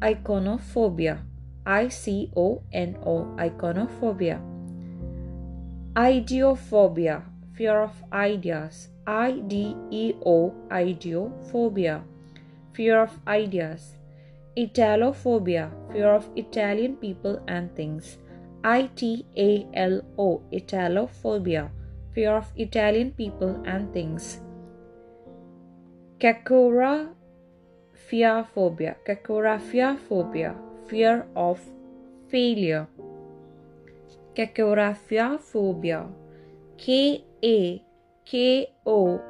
Iconophobia. 0.00 1.18
I 1.64 1.88
C 1.88 2.30
O 2.36 2.62
N 2.72 2.96
O. 3.04 3.34
Iconophobia. 3.38 4.40
Ideophobia. 5.94 7.22
Fear 7.54 7.80
of 7.80 7.92
ideas. 8.12 8.88
I 9.06 9.32
D 9.46 9.76
E 9.90 10.14
O. 10.24 10.52
Ideophobia. 10.70 12.02
Fear 12.72 13.02
of 13.02 13.18
ideas. 13.26 13.96
Italophobia. 14.56 15.70
Fear 15.92 16.14
of 16.14 16.28
Italian 16.36 16.96
people 16.96 17.40
and 17.48 17.74
things. 17.74 18.18
I 18.62 18.90
T 18.94 19.24
A 19.36 19.66
L 19.74 20.02
O. 20.18 20.42
Italophobia 20.52 21.70
fear 22.16 22.32
of 22.32 22.48
Italian 22.56 23.12
people 23.12 23.60
and 23.68 23.92
things. 23.92 24.40
Cacorophobia, 28.08 28.94
Cacorophobia, 29.04 30.54
fear 30.86 31.26
of 31.34 31.58
failure. 32.28 32.86
Cacorophobia, 34.36 36.06
K 36.78 37.24
A 37.42 37.82
K 38.24 38.66
O 38.86 39.20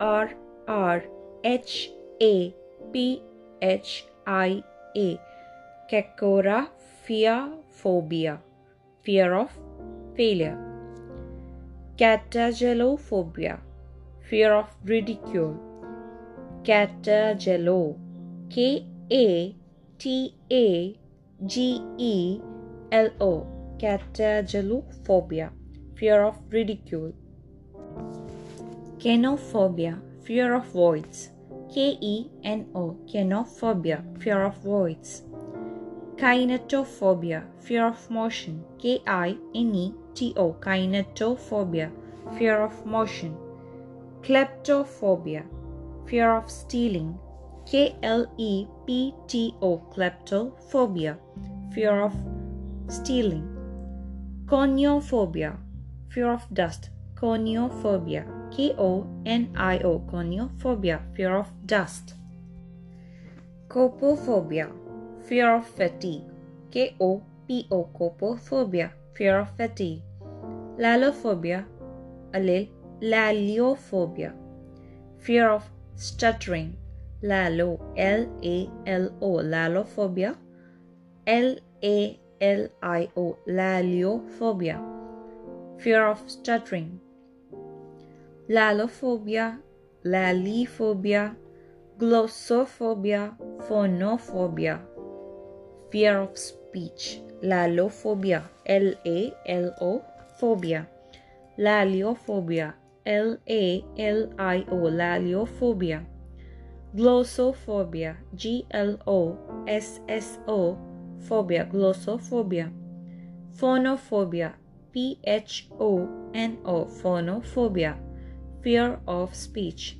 R 0.00 0.30
R 0.66 1.04
H 1.44 1.90
A 2.20 2.52
P 2.92 3.22
H 3.62 4.04
I 4.26 4.64
A, 4.96 5.20
Cacorophobia, 5.90 8.38
fear 9.02 9.34
of 9.34 9.50
failure. 10.16 10.58
Catagelophobia, 11.96 13.60
fear 14.28 14.54
of 14.54 14.66
ridicule. 14.84 15.56
Catagelo, 16.64 18.03
K 18.50 18.86
A 19.10 19.56
T 19.98 20.34
A 20.50 20.98
G 21.46 21.82
E 21.98 22.40
L 22.92 23.10
O, 23.20 23.46
catagelophobia, 23.78 25.50
fear 25.96 26.22
of 26.22 26.36
ridicule. 26.50 27.12
Kenophobia, 28.98 30.00
fear 30.22 30.54
of 30.54 30.66
voids. 30.66 31.30
K 31.72 31.98
E 32.00 32.30
N 32.44 32.66
O, 32.74 32.96
kenophobia, 33.06 34.02
fear 34.20 34.44
of 34.44 34.56
voids. 34.58 35.22
Kinetophobia, 36.16 37.42
fear 37.60 37.88
of 37.88 38.10
motion. 38.10 38.64
K 38.78 39.02
I 39.06 39.36
N 39.54 39.74
E 39.74 39.94
T 40.14 40.32
O, 40.36 40.52
kinetophobia, 40.52 41.90
fear 42.38 42.62
of 42.62 42.86
motion. 42.86 43.36
Kleptophobia, 44.22 45.44
fear 46.06 46.36
of 46.36 46.48
stealing. 46.50 47.18
K 47.66 47.96
L 48.02 48.26
E 48.36 48.66
P 48.86 49.14
T 49.26 49.54
O, 49.62 49.78
kleptophobia, 49.94 51.16
fear 51.72 52.02
of 52.02 52.14
stealing. 52.88 53.48
Coniophobia, 54.46 55.56
fear 56.10 56.30
of 56.30 56.42
dust. 56.52 56.90
Coniophobia, 57.14 58.24
K 58.54 58.74
O 58.76 59.06
N 59.24 59.48
I 59.56 59.78
O, 59.78 59.98
coniophobia, 60.00 61.00
fear 61.16 61.36
of 61.36 61.48
dust. 61.64 62.14
Copophobia, 63.68 64.70
fear 65.26 65.56
of 65.56 65.66
fatigue. 65.66 66.24
K 66.70 66.94
O 67.00 67.22
P 67.48 67.66
O, 67.70 67.88
copophobia, 67.98 68.90
fear 69.14 69.38
of 69.40 69.56
fatigue. 69.56 70.02
Lalophobia, 70.78 71.64
allele, 72.32 72.68
laliophobia, 73.00 74.34
fear 75.18 75.48
of 75.48 75.64
stuttering. 75.96 76.76
Lalo, 77.24 77.80
L 77.96 78.28
A 78.44 78.70
L 78.84 79.08
O, 79.22 79.40
lalophobia. 79.40 80.36
L 81.26 81.56
A 81.82 82.20
L 82.38 82.68
I 82.82 83.08
O, 83.16 83.38
laliophobia, 83.48 84.78
fear 85.78 86.06
of 86.06 86.20
stuttering. 86.28 87.00
Lalophobia, 88.50 89.58
laliphobia, 90.04 91.34
glossophobia, 91.98 93.34
phonophobia, 93.66 94.80
fear 95.90 96.20
of 96.20 96.36
speech. 96.36 97.20
Lalophobia. 97.42 98.42
L 98.66 98.94
A 99.06 99.32
L 99.46 99.74
O 99.80 100.02
phobia. 100.38 100.86
Laliophobia. 101.58 102.74
L 103.06 103.38
A 103.48 103.84
L 103.96 104.28
I 104.38 104.64
O. 104.70 104.76
Laliophobia. 104.90 106.04
Glossophobia. 106.94 108.16
G 108.36 108.66
L 108.70 108.98
O 109.06 109.36
S 109.66 110.00
S 110.08 110.38
O. 110.46 110.78
Phobia. 111.26 111.64
Glossophobia. 111.64 112.70
Phonophobia. 113.56 114.52
P 114.92 115.18
H 115.24 115.68
O 115.80 116.08
N 116.34 116.58
O. 116.64 116.84
Phonophobia. 116.84 117.96
Fear 118.62 119.00
of 119.08 119.34
speech. 119.34 119.98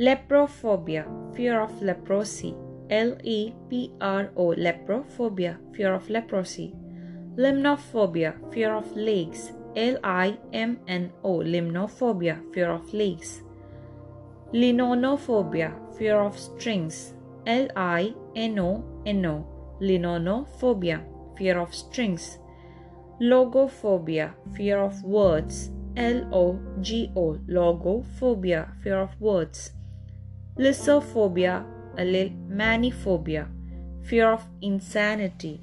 Leprophobia. 0.00 1.06
Fear 1.36 1.60
of 1.60 1.80
leprosy. 1.80 2.56
L 2.90 3.16
E 3.22 3.52
P 3.70 3.92
R 4.00 4.32
O. 4.36 4.48
Leprophobia. 4.48 5.58
Fear 5.76 5.94
of 5.94 6.10
leprosy. 6.10 6.74
Limnophobia. 7.36 8.34
Fear 8.52 8.74
of 8.74 8.96
legs. 8.96 9.52
L 9.76 9.96
I 10.02 10.36
M 10.52 10.80
N 10.88 11.12
O. 11.22 11.38
Limnophobia. 11.38 12.42
Fear 12.52 12.70
of 12.72 12.92
legs. 12.92 13.42
Linonophobia. 14.52 15.72
Fear 15.98 16.20
of 16.20 16.38
strings. 16.38 17.12
L 17.46 17.68
I 17.76 18.14
N 18.34 18.58
O 18.58 18.84
N 19.04 19.26
O. 19.26 19.46
Linonophobia. 19.80 21.02
Fear 21.36 21.58
of 21.58 21.74
strings. 21.74 22.38
Logophobia. 23.20 24.32
Fear 24.56 24.78
of 24.78 25.02
words. 25.04 25.70
L 25.96 26.28
O 26.32 26.58
G 26.80 27.12
O. 27.14 27.38
Logophobia. 27.46 28.72
Fear 28.82 29.00
of 29.00 29.20
words. 29.20 29.72
Lyssophobia. 30.56 31.64
Maniphobia. 31.96 33.48
Fear 34.04 34.32
of 34.32 34.44
insanity. 34.62 35.60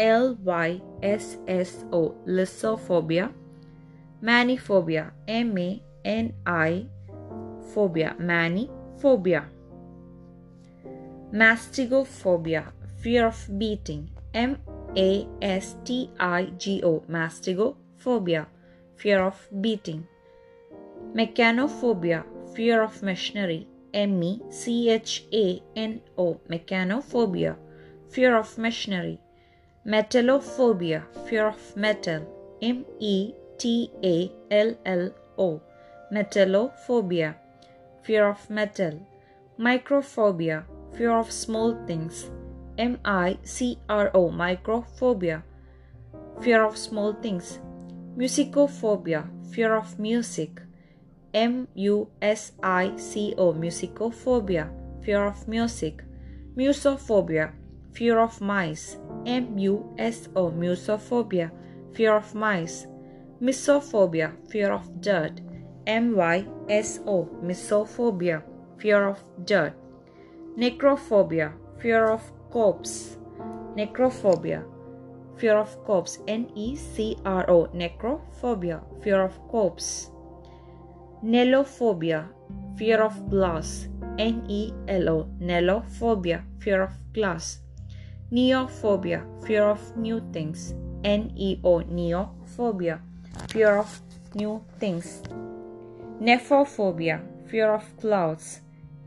L 0.00 0.36
Y 0.42 0.80
S 1.02 1.38
S 1.46 1.84
O. 1.92 2.16
Lyssophobia. 2.26 3.32
Maniphobia. 4.20 5.12
M 5.28 5.56
A 5.58 5.82
N 6.04 6.32
I. 6.44 6.86
Phobia. 7.76 8.16
Maniphobia. 8.18 9.44
Mastigophobia. 11.30 12.72
Fear 13.02 13.26
of 13.26 13.58
beating. 13.58 14.08
M 14.32 14.56
A 14.96 15.28
S 15.42 15.76
T 15.84 16.10
I 16.18 16.46
G 16.56 16.80
O. 16.82 17.00
Mastigophobia. 17.00 18.46
Fear 18.96 19.20
of 19.24 19.48
beating. 19.60 20.06
Mechanophobia. 21.14 22.24
Fear 22.54 22.82
of 22.82 23.02
machinery. 23.02 23.68
M 23.92 24.22
E 24.22 24.40
C 24.48 24.88
H 24.88 25.24
A 25.34 25.62
N 25.76 26.00
O. 26.16 26.40
Mechanophobia. 26.48 27.56
Fear 28.08 28.38
of 28.38 28.56
machinery. 28.56 29.20
Metallophobia. 29.86 31.02
Fear 31.28 31.48
of 31.48 31.76
metal. 31.76 32.22
M 32.62 32.86
E 33.00 33.34
T 33.58 33.90
A 34.02 34.32
L 34.50 34.74
L 34.86 35.10
O. 35.36 35.60
Metallophobia. 36.10 37.34
Fear 38.06 38.28
of 38.28 38.48
metal. 38.48 39.04
Microphobia. 39.58 40.62
Fear 40.96 41.10
of 41.18 41.32
small 41.32 41.74
things. 41.88 42.30
M 42.78 43.00
I 43.04 43.36
C 43.42 43.80
R 43.88 44.12
O. 44.14 44.30
Microphobia. 44.30 45.42
Fear 46.40 46.66
of 46.66 46.76
small 46.76 47.14
things. 47.14 47.58
Musicophobia. 48.16 49.26
Fear 49.50 49.74
of 49.74 49.98
music. 49.98 50.62
M 51.34 51.66
U 51.74 52.08
S 52.22 52.52
I 52.62 52.94
C 52.96 53.34
O. 53.36 53.52
Musicophobia. 53.52 54.70
Fear 55.02 55.26
of 55.26 55.48
music. 55.48 56.04
Musophobia. 56.56 57.50
Fear 57.90 58.20
of 58.20 58.40
mice. 58.40 58.98
M 59.26 59.58
U 59.58 59.92
S 59.98 60.28
O. 60.36 60.52
Musophobia. 60.52 61.50
Fear 61.92 62.14
of 62.14 62.36
mice. 62.36 62.86
Mysophobia. 63.42 64.30
Fear 64.48 64.70
of 64.70 65.00
dirt. 65.00 65.40
M 65.86 66.16
Y 66.16 66.46
S 66.68 67.00
O. 67.06 67.28
Mysophobia. 67.42 68.42
Fear 68.78 69.08
of 69.08 69.24
dirt. 69.44 69.72
Necrophobia. 70.56 71.52
Fear 71.78 72.10
of 72.10 72.22
corpse. 72.50 73.18
Necrophobia. 73.76 74.64
Fear 75.36 75.58
of 75.58 75.84
corpse. 75.84 76.18
N 76.26 76.50
E 76.54 76.76
C 76.76 77.16
R 77.24 77.48
O. 77.50 77.68
Necrophobia. 77.74 78.82
Fear 79.02 79.22
of 79.22 79.38
corpse. 79.48 80.10
Nelophobia. 81.22 82.28
Fear 82.76 83.02
of 83.02 83.30
glass. 83.30 83.88
N 84.18 84.44
E 84.48 84.72
L 84.88 85.08
O. 85.08 85.28
Nelophobia. 85.38 86.42
Fear 86.58 86.82
of 86.82 86.92
glass. 87.12 87.60
Neophobia. 88.32 89.22
Fear 89.46 89.70
of 89.70 89.96
new 89.96 90.20
things. 90.32 90.74
N 91.04 91.30
E 91.36 91.60
O. 91.62 91.80
Neophobia. 91.80 92.98
Fear 93.48 93.78
of 93.78 94.00
new 94.34 94.64
things. 94.80 95.22
Nephophobia. 96.20 97.20
Fear 97.46 97.74
of 97.74 97.96
clouds. 97.98 98.60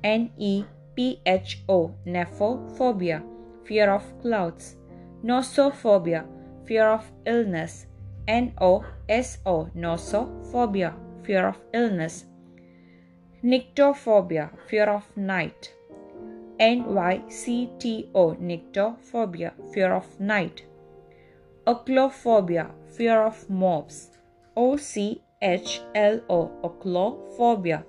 N 0.04 0.32
E 0.38 0.63
P 0.95 1.19
H 1.26 1.63
O. 1.67 1.91
Nephophobia. 2.06 3.24
Fear 3.65 3.89
of 3.91 4.22
clouds. 4.22 4.76
Nosophobia. 5.24 6.26
Fear 6.65 6.88
of 6.89 7.12
illness. 7.26 7.88
N 8.28 8.54
O 8.62 8.86
S 9.10 9.39
O. 9.45 9.69
Nosophobia. 9.76 10.93
Fear 11.24 11.48
of 11.48 11.58
illness. 11.74 12.26
Nyctophobia. 13.43 14.52
Fear 14.67 14.89
of 14.89 15.17
night. 15.17 15.74
N 16.60 16.93
Y 16.93 17.22
C 17.28 17.69
T 17.80 18.12
O. 18.13 18.36
Nyctophobia. 18.36 19.52
Fear 19.74 19.93
of 19.93 20.19
night. 20.19 20.63
Ochlophobia. 21.65 22.69
Fear 22.95 23.24
of 23.24 23.50
mobs. 23.50 24.12
O 24.56 24.78
C 24.78 25.24
H 25.41 25.82
L 25.95 26.19
O. 26.30 26.52
Ochlophobia. 26.63 27.86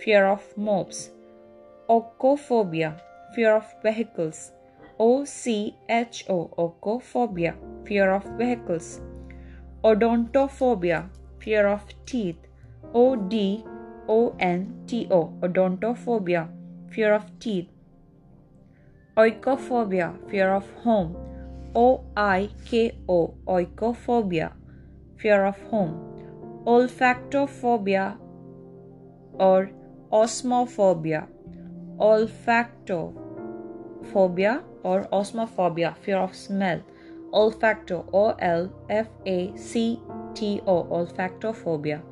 Fear 0.00 0.26
of 0.26 0.42
mobs. 0.56 1.10
Ochophobia. 1.88 3.00
Fear 3.32 3.54
of 3.54 3.74
vehicles. 3.80 4.50
O 4.98 5.24
C 5.24 5.76
H 5.88 6.24
O. 6.28 6.50
Ochophobia. 6.58 7.54
Fear 7.86 8.10
of 8.10 8.24
vehicles. 8.36 9.00
Odontophobia. 9.84 11.08
Fear 11.38 11.68
of 11.68 11.82
teeth. 12.06 12.48
O 12.92 13.14
D 13.14 13.64
O 14.08 14.34
N 14.40 14.82
T 14.88 15.06
O. 15.12 15.32
Odontophobia. 15.42 16.48
Fear 16.90 17.14
of 17.14 17.38
teeth. 17.38 17.68
Oikophobia. 19.16 20.28
Fear 20.28 20.54
of 20.54 20.68
home. 20.82 21.14
O 21.72 22.04
I 22.16 22.50
K 22.64 22.98
O. 23.08 23.34
Oikophobia. 23.46 24.52
Fear 25.18 25.46
of 25.46 25.60
home. 25.70 26.09
Olfactophobia 26.66 28.18
or 29.38 29.70
osmophobia. 30.12 31.26
Olfactophobia 31.98 34.62
or 34.82 35.08
osmophobia. 35.12 35.96
Fear 35.98 36.18
of 36.18 36.34
smell. 36.34 36.80
Olfacto. 37.32 38.04
O 38.12 38.34
L 38.38 38.68
F 38.90 39.06
A 39.26 39.56
C 39.56 40.00
T 40.34 40.60
O. 40.66 40.84
Olfactophobia. 40.84 42.02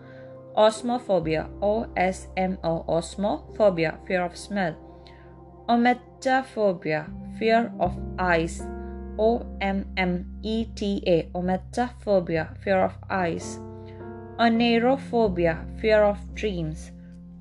Osmophobia. 0.56 1.48
O 1.60 1.86
S 1.96 2.28
M 2.36 2.56
O. 2.64 2.84
Osmophobia. 2.88 3.98
Fear 4.06 4.24
of 4.24 4.36
smell. 4.36 4.74
Ommetaphobia. 5.68 7.06
Fear 7.38 7.72
of 7.78 7.98
eyes. 8.18 8.62
O 9.18 9.42
M 9.60 9.84
M 9.96 10.24
E 10.42 10.64
T 10.74 11.02
A. 11.06 11.28
Ommetaphobia. 11.34 12.56
Fear 12.62 12.84
of 12.84 12.96
eyes. 13.10 13.60
Oneirophobia. 14.38 15.66
Fear 15.80 16.04
of 16.04 16.18
dreams. 16.36 16.92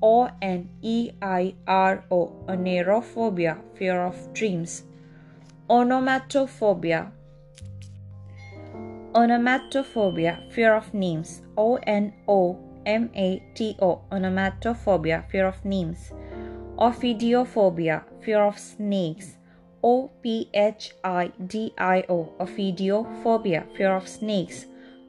O 0.02 0.28
N 0.42 0.68
E 0.82 1.12
I 1.22 1.54
R 1.68 2.04
O. 2.10 2.32
Oneirophobia. 2.48 3.56
Fear 3.76 4.00
of 4.02 4.34
dreams. 4.34 4.82
Onomatophobia. 5.70 7.12
Onomatophobia. 9.12 10.52
Fear 10.52 10.74
of 10.74 10.92
names. 10.92 11.42
O 11.56 11.76
N 11.86 12.12
O 12.26 12.58
M 12.84 13.10
A 13.14 13.42
T 13.54 13.76
O. 13.80 14.00
Onomatophobia. 14.10 15.30
Fear 15.30 15.46
of 15.46 15.64
names. 15.64 16.10
Ophidiophobia. 16.78 18.02
Fear 18.24 18.42
of 18.42 18.58
snakes. 18.58 19.36
O 19.84 20.10
P 20.20 20.50
H 20.52 20.94
I 21.04 21.30
D 21.46 21.72
I 21.78 22.02
O. 22.08 22.32
Ophidiophobia. 22.40 23.72
Fear 23.76 23.94
of 23.94 24.08
snakes. 24.08 24.66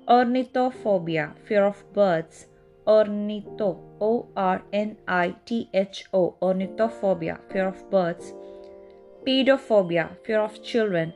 Ornithophobia. 0.09 1.35
Fear 1.45 1.65
of 1.65 1.83
birds. 1.93 2.47
Ornitho. 2.87 3.77
O 4.01 4.27
R 4.35 4.63
N 4.73 4.97
I 5.07 5.35
T 5.45 5.69
H 5.73 6.05
O. 6.13 6.35
Ornithophobia. 6.41 7.37
Fear 7.51 7.67
of 7.67 7.91
birds. 7.91 8.33
Pedophobia. 9.25 10.09
Fear 10.25 10.39
of 10.39 10.63
children. 10.63 11.13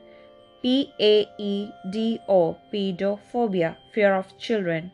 P 0.62 0.92
A 1.00 1.26
E 1.38 1.70
D 1.90 2.20
O. 2.28 2.56
Pedophobia. 2.72 3.76
Fear 3.92 4.14
of 4.14 4.38
children. 4.38 4.92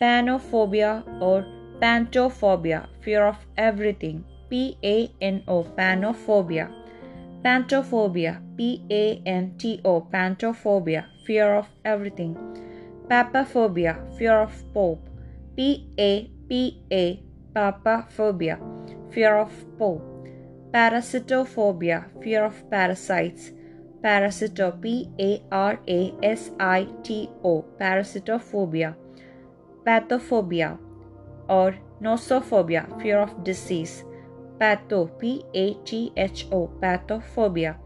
Panophobia 0.00 1.02
or 1.20 1.44
Pantophobia. 1.80 2.86
Fear 3.00 3.26
of 3.26 3.38
everything. 3.56 4.24
P 4.48 4.78
A 4.84 5.10
N 5.20 5.42
O. 5.48 5.64
Panophobia. 5.64 6.70
Pantophobia, 7.46 8.40
P 8.56 8.82
A 8.90 9.22
N 9.24 9.54
T 9.56 9.80
O, 9.84 10.00
pantophobia, 10.00 11.04
fear 11.24 11.54
of 11.54 11.68
everything. 11.84 12.34
Papaphobia, 13.08 14.02
fear 14.18 14.42
of 14.42 14.52
Pope, 14.74 15.08
P 15.54 15.88
A 15.96 16.28
P 16.48 16.82
A, 16.90 17.22
papaphobia, 17.54 18.58
fear 19.12 19.36
of 19.38 19.52
Pope. 19.78 20.02
Parasitophobia, 20.72 22.04
fear 22.20 22.44
of 22.44 22.68
parasites. 22.68 23.52
Parasito, 24.02 24.80
P 24.82 25.08
A 25.20 25.40
R 25.52 25.78
A 25.88 26.14
S 26.20 26.50
I 26.58 26.88
T 27.04 27.30
O, 27.44 27.64
parasitophobia. 27.80 28.96
Pathophobia 29.86 30.76
or 31.48 31.76
nosophobia, 32.02 33.00
fear 33.00 33.20
of 33.20 33.44
disease. 33.44 34.04
Patho, 34.58 35.16
P 35.18 35.44
A 35.54 35.74
T 35.84 36.12
H 36.16 36.48
O, 36.50 36.68
pathophobia. 36.82 37.76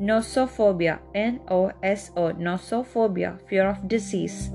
Nosophobia, 0.00 1.00
N 1.12 1.40
O 1.50 1.72
S 1.82 2.12
O, 2.16 2.32
nosophobia, 2.32 3.38
fear 3.48 3.68
of 3.68 3.88
disease. 3.88 4.50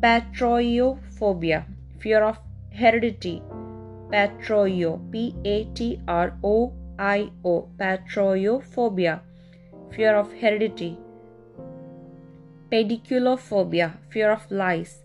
Patroiophobia, 0.00 1.66
fear 2.00 2.24
of 2.24 2.38
heredity. 2.70 3.42
Patroio, 4.10 4.98
P 5.10 5.34
A 5.44 5.64
T 5.74 6.00
R 6.08 6.38
O 6.42 6.72
I 6.98 7.30
O, 7.44 7.68
patroiophobia, 7.78 9.20
fear 9.90 10.16
of 10.16 10.32
heredity. 10.32 10.98
Pediculophobia, 12.70 13.92
fear 14.08 14.32
of 14.32 14.50
lice. 14.50 15.02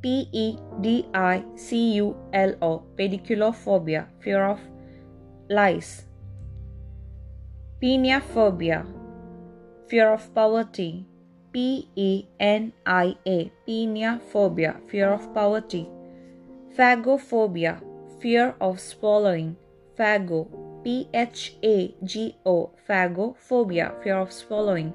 P 0.00 0.28
E 0.32 0.56
D 0.80 1.06
I 1.12 1.44
C 1.54 1.92
U 1.96 2.16
L 2.32 2.54
O, 2.62 2.82
pediculophobia, 2.96 4.06
fear 4.20 4.44
of 4.44 4.58
lice. 5.50 6.06
Peniaphobia, 7.82 8.84
fear 9.88 10.12
of 10.12 10.34
poverty. 10.34 11.06
P 11.50 11.88
E 11.96 12.26
N 12.38 12.74
I 12.84 13.16
A, 13.26 13.50
peniaphobia, 13.66 14.76
fear 14.86 15.08
of 15.08 15.32
poverty. 15.32 15.88
Phagophobia, 16.76 17.80
fear 18.20 18.54
of 18.60 18.78
swallowing. 18.78 19.56
Phago, 19.98 20.46
P 20.84 21.08
H 21.14 21.56
A 21.64 21.94
G 22.04 22.36
O, 22.44 22.70
phagophobia, 22.86 23.94
fear 24.02 24.18
of 24.18 24.30
swallowing. 24.30 24.92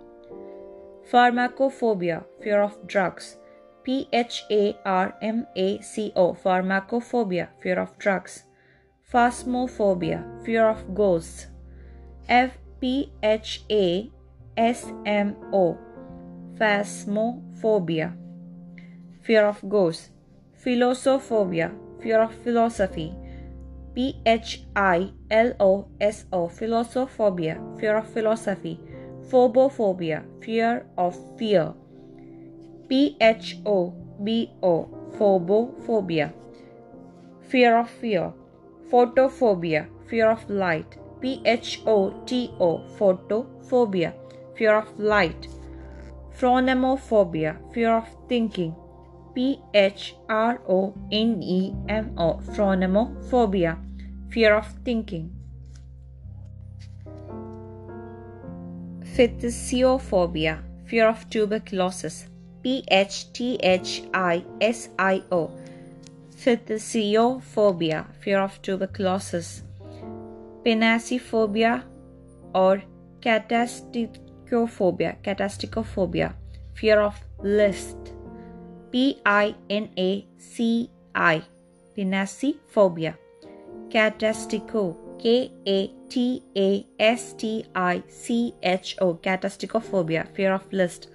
Pharmacophobia, 1.11 2.23
fear 2.39 2.61
of 2.61 2.87
drugs. 2.87 3.37
P 3.83 4.07
H 4.13 4.43
A 4.51 4.77
R 4.85 5.15
M 5.23 5.47
A 5.55 5.81
C 5.81 6.13
O, 6.15 6.33
pharmacophobia, 6.35 7.47
fear 7.59 7.79
of 7.79 7.97
drugs. 7.97 8.43
Phasmophobia, 9.11 10.45
fear 10.45 10.69
of 10.69 10.93
ghosts. 10.93 11.47
F 12.29 12.51
P 12.85 13.11
H 13.23 13.65
A 13.71 14.11
S 14.55 14.85
M 15.07 15.35
O, 15.51 15.75
phasmophobia, 16.53 18.13
fear 19.23 19.47
of 19.47 19.57
ghosts. 19.67 20.11
Philosophobia, 20.63 21.71
fear 21.99 22.21
of 22.21 22.31
philosophy. 22.43 23.11
P 23.95 24.21
H 24.23 24.67
I 24.75 25.09
L 25.31 25.53
O 25.59 25.87
S 25.99 26.25
O, 26.31 26.47
philosophobia, 26.47 27.57
fear 27.79 27.97
of 27.97 28.07
philosophy. 28.07 28.79
Phobophobia, 29.31 30.21
fear 30.43 30.85
of 30.95 31.17
fear. 31.39 31.73
P 32.87 33.17
H 33.19 33.57
O 33.65 33.95
B 34.23 34.51
O, 34.61 34.87
phobophobia, 35.17 36.31
fear 37.49 37.79
of 37.79 37.89
fear. 37.89 38.31
Photophobia, 38.91 39.87
fear 40.07 40.29
of 40.29 40.47
light. 40.47 40.99
P 41.21 41.41
H 41.45 41.81
O 41.85 42.11
T 42.25 42.51
O, 42.59 42.79
photophobia, 42.97 44.13
fear 44.55 44.75
of 44.77 44.99
light. 44.99 45.47
Phronemophobia, 46.37 47.57
fear 47.73 47.97
of 47.97 48.07
thinking. 48.27 48.75
P 49.33 49.59
H 49.73 50.15
R 50.29 50.61
O 50.67 50.93
N 51.11 51.41
E 51.43 51.73
M 51.89 52.13
O, 52.17 52.35
phronemophobia, 52.53 53.77
fear 54.29 54.55
of 54.55 54.67
thinking. 54.83 55.31
Phthisiophobia, 59.15 60.59
fear 60.85 61.07
of 61.07 61.29
tuberculosis. 61.29 62.27
P 62.61 62.83
H 62.89 63.31
T 63.31 63.59
H 63.61 64.03
I 64.13 64.43
S 64.59 64.89
I 64.97 65.21
O, 65.31 65.51
Phthisiophobia, 66.35 68.05
fear 68.19 68.39
of 68.41 68.59
tuberculosis. 68.61 69.61
Pinacophobia 70.65 71.83
or 72.55 72.81
katastichophobia, 73.19 75.21
katastichophobia, 75.21 76.33
fear 76.73 77.01
of 77.01 77.15
list. 77.43 77.97
P 78.91 79.21
I 79.25 79.55
N 79.69 79.89
A 79.97 80.25
C 80.37 80.89
I, 81.13 81.43
pinacophobia. 81.95 83.15
Katasticho, 83.89 84.95
K 85.19 85.51
A 85.67 85.87
T 86.09 86.43
A 86.57 86.85
S 86.99 87.33
T 87.33 87.65
I 87.75 88.03
C 88.07 88.53
H 88.63 88.95
O, 89.01 89.15
katastichophobia, 89.15 90.27
fear 90.33 90.53
of 90.53 90.73
list. 90.73 91.09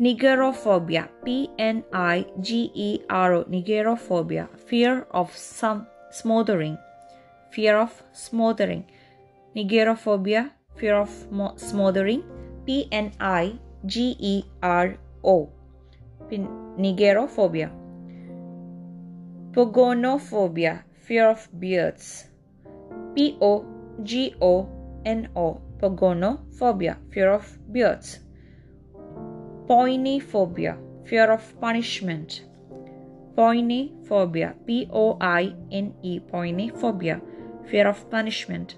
Pnigerophobia, 0.00 1.08
P 1.24 1.50
N 1.58 1.84
I 1.92 2.24
G 2.40 2.70
E 2.74 3.00
R 3.10 3.34
O, 3.34 3.44
pnigerophobia, 3.44 4.48
fear 4.58 5.06
of 5.10 5.36
some 5.36 5.86
smothering, 6.10 6.78
fear 7.50 7.76
of 7.76 8.02
smothering. 8.12 8.84
Pnigerophobia, 9.54 10.50
fear 10.76 10.96
of 10.96 11.10
smothering, 11.56 12.22
P 12.64 12.88
N 12.92 13.12
I 13.20 13.58
G 13.86 14.16
E 14.18 14.44
R 14.62 14.96
O, 15.24 15.50
pnigerophobia. 16.30 17.70
Pogonophobia, 19.52 20.84
fear 21.02 21.28
of 21.28 21.48
beards, 21.58 22.26
P 23.14 23.36
O 23.40 23.64
G 24.02 24.34
O 24.40 24.68
N 25.04 25.28
O, 25.34 25.60
pogonophobia, 25.78 26.96
fear 27.10 27.32
of 27.32 27.58
beards. 27.72 28.20
Poinephobia, 29.66 30.76
fear 31.04 31.32
of 31.32 31.60
punishment. 31.60 32.44
Poinephobia, 33.36 34.54
P 34.66 34.88
O 34.92 35.16
I 35.20 35.54
N 35.72 35.94
E, 36.02 36.20
poinephobia, 36.20 37.20
fear 37.70 37.86
of 37.86 38.10
punishment. 38.10 38.74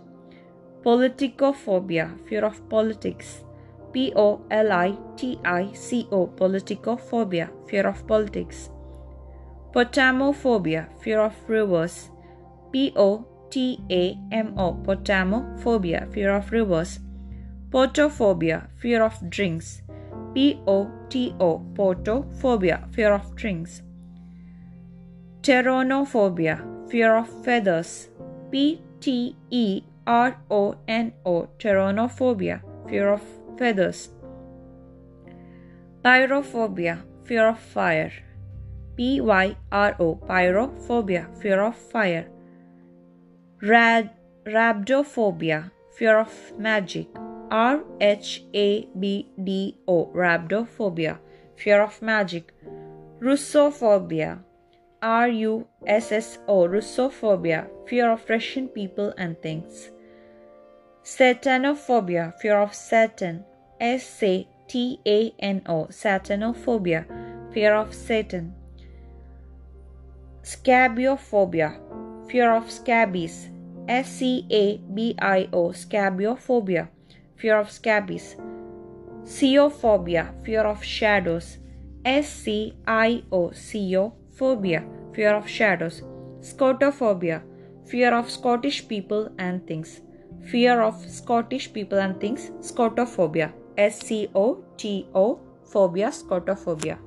Politicophobia, 0.84 2.10
fear 2.28 2.44
of 2.44 2.68
politics. 2.68 3.44
P 3.92 4.12
O 4.16 4.40
L 4.50 4.72
I 4.72 4.96
T 5.16 5.38
I 5.44 5.72
C 5.72 6.06
O, 6.10 6.26
politicophobia, 6.26 7.48
fear 7.68 7.86
of 7.86 8.06
politics. 8.06 8.70
Potamophobia, 9.72 10.88
fear 11.00 11.20
of 11.20 11.34
rivers. 11.48 12.10
P 12.72 12.92
O 12.96 13.26
T 13.50 13.80
A 13.90 14.18
M 14.32 14.54
O, 14.58 14.74
potamophobia, 14.74 16.12
fear 16.12 16.34
of 16.36 16.50
rivers. 16.50 17.00
Potophobia, 17.70 18.68
fear 18.78 19.02
of 19.02 19.14
drinks. 19.30 19.82
P 20.34 20.60
O 20.66 20.90
T 21.08 21.34
O, 21.38 21.58
potophobia, 21.74 22.92
fear 22.94 23.12
of 23.12 23.34
drinks. 23.36 23.82
Pteronophobia, 25.42 26.90
fear 26.90 27.16
of 27.16 27.28
feathers. 27.44 28.08
P 28.52 28.82
T 29.00 29.34
E 29.50 29.82
R 30.06 30.36
O 30.50 30.76
N 30.86 31.12
O, 31.24 31.48
pteronophobia, 31.58 32.60
fear 32.86 33.08
of 33.12 33.22
feathers. 33.58 34.10
Pyrophobia, 36.04 37.02
fear 37.24 37.48
of 37.48 37.58
fire. 37.58 38.12
P 38.94 39.22
Y 39.22 39.56
R 39.72 39.96
O, 39.98 40.16
pyrophobia, 40.16 41.34
fear 41.40 41.62
of 41.62 41.76
fire. 41.76 42.28
Rad- 43.62 44.10
rhabdophobia, 44.44 45.70
fear 45.96 46.18
of 46.18 46.52
magic. 46.58 47.08
R 47.50 47.82
H 48.00 48.44
A 48.52 48.86
B 48.98 49.30
D 49.42 49.78
O, 49.88 50.12
rhabdophobia, 50.14 51.18
fear 51.56 51.82
of 51.82 52.02
magic. 52.02 52.52
Russophobia, 53.20 54.40
R 55.02 55.28
U 55.28 55.66
S 55.84 56.12
S 56.12 56.38
O, 56.46 56.68
Russophobia, 56.68 57.66
fear 57.88 58.10
of 58.12 58.28
Russian 58.30 58.68
people 58.68 59.12
and 59.18 59.36
things. 59.42 59.90
Satanophobia, 61.02 62.38
fear 62.40 62.60
of 62.60 62.72
Satan. 62.72 63.44
S 63.80 64.22
A 64.22 64.46
T 64.68 65.00
A 65.04 65.34
N 65.40 65.62
O, 65.66 65.86
Satanophobia, 65.90 67.04
fear 67.52 67.74
of 67.74 67.92
Satan. 67.92 68.54
Scabiophobia, 70.44 71.80
fear 72.30 72.54
of 72.54 72.70
scabies. 72.70 73.48
S 73.88 74.08
C 74.08 74.46
A 74.50 74.76
B 74.76 75.16
I 75.20 75.48
O, 75.52 75.70
scabiophobia, 75.70 76.88
fear 77.36 77.58
of 77.58 77.72
scabies. 77.72 78.36
Sciophobia, 79.24 80.32
fear 80.44 80.62
of 80.62 80.84
shadows. 80.84 81.58
S 82.04 82.28
C 82.28 82.74
I 82.86 83.24
O, 83.32 83.50
sciophobia, 84.32 84.82
fear 85.14 85.34
of 85.34 85.48
shadows. 85.48 86.02
Scotophobia, 86.40 87.42
fear 87.86 88.14
of 88.14 88.30
Scottish 88.30 88.88
people 88.88 89.30
and 89.38 89.66
things. 89.66 90.00
fear 90.50 90.82
of 90.82 90.96
Scottish 91.08 91.72
people 91.72 91.98
and 91.98 92.20
things, 92.20 92.50
scotophobia. 92.60 93.52
S 93.76 94.00
C 94.00 94.28
O 94.34 94.64
T 94.76 95.06
O 95.14 95.38
phobia, 95.64 96.08
scotophobia. 96.08 96.98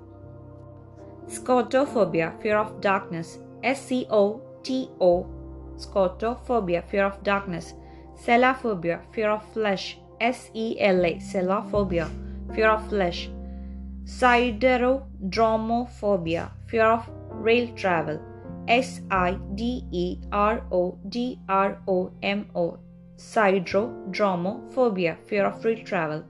Scotophobia, 1.28 2.42
fear 2.42 2.58
of 2.58 2.80
darkness. 2.82 3.40
S 3.64 3.86
C 3.88 4.08
O 4.10 4.42
T 4.64 4.90
O, 5.02 5.28
scotophobia, 5.76 6.84
fear 6.88 7.06
of 7.06 7.22
darkness. 7.24 7.74
Selaphobia, 8.16 9.02
fear 9.12 9.30
of 9.30 9.44
flesh. 9.54 10.00
S 10.22 10.50
E 10.54 10.78
L 10.80 11.06
A, 11.06 11.16
selaphobia, 11.16 12.08
fear 12.56 12.70
of 12.70 12.88
flesh. 12.88 13.30
Siderodromophobia, 14.06 16.52
fear 16.68 16.86
of 16.86 17.10
rail 17.30 17.68
travel. 17.76 18.20
S 18.68 19.02
I 19.12 19.38
D 19.54 19.86
E 19.92 20.18
R 20.32 20.64
O 20.72 20.98
D 21.10 21.40
R 21.48 21.80
O 21.88 22.12
M 22.24 22.50
O, 22.56 22.80
Siderodromophobia, 23.18 25.18
fear 25.26 25.46
of 25.46 25.64
rail 25.64 25.84
travel. 25.86 26.24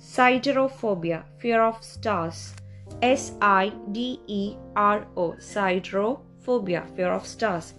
Siderophobia, 0.00 1.22
fear 1.38 1.62
of 1.62 1.84
stars. 1.84 2.54
S 3.00 3.32
I 3.40 3.72
D 3.92 4.20
E 4.26 4.56
R 4.74 5.06
O, 5.16 5.36
Siderophobia, 5.38 6.84
fear 6.96 7.12
of 7.12 7.24
stars. 7.26 7.74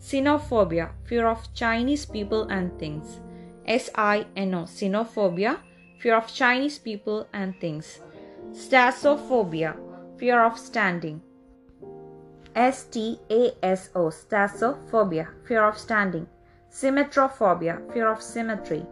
Sinophobia, 0.00 0.90
fear 1.04 1.26
of 1.26 1.52
Chinese 1.54 2.06
people 2.06 2.46
and 2.48 2.78
things. 2.78 3.18
S 3.66 3.90
I 3.94 4.26
N 4.36 4.54
O, 4.54 4.64
Sinophobia, 4.64 5.58
fear 5.98 6.16
of 6.16 6.32
Chinese 6.32 6.78
people 6.78 7.26
and 7.32 7.58
things. 7.60 7.98
Stasophobia, 8.52 9.76
fear 10.24 10.42
of 10.42 10.58
standing. 10.58 11.20
S 12.54 12.84
T 12.84 13.20
A 13.30 13.52
S 13.62 13.90
O, 13.94 14.04
stasophobia, 14.08 15.26
fear 15.46 15.62
of 15.62 15.76
standing. 15.76 16.26
Symmetrophobia, 16.70 17.74
fear 17.92 18.08
of 18.10 18.22
symmetry. 18.22 18.86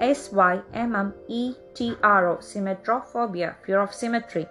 S 0.00 0.32
Y 0.32 0.62
M 0.72 0.96
M 0.96 1.12
E 1.28 1.52
T 1.74 1.94
R 2.02 2.28
O, 2.30 2.36
symmetrophobia, 2.38 3.54
fear 3.66 3.80
of 3.80 3.92
symmetry. 3.92 4.46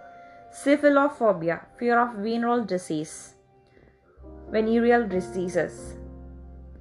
Syphilophobia, 0.53 1.59
fear 1.79 1.99
of 1.99 2.13
venereal 2.17 2.63
disease. 2.63 3.33
Venereal 4.51 5.07
diseases. 5.07 5.95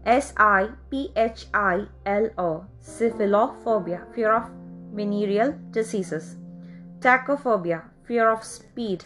S 0.05 0.35
I 0.37 0.69
P 0.91 1.13
H 1.17 1.47
I 1.55 1.87
L 2.05 2.29
O, 2.37 2.67
syphilophobia, 2.85 4.05
fear 4.15 4.35
of 4.35 4.51
venereal 4.93 5.59
diseases. 5.71 6.37
Tachophobia, 7.01 7.85
fear 8.05 8.29
of 8.29 8.45
speed. 8.45 9.03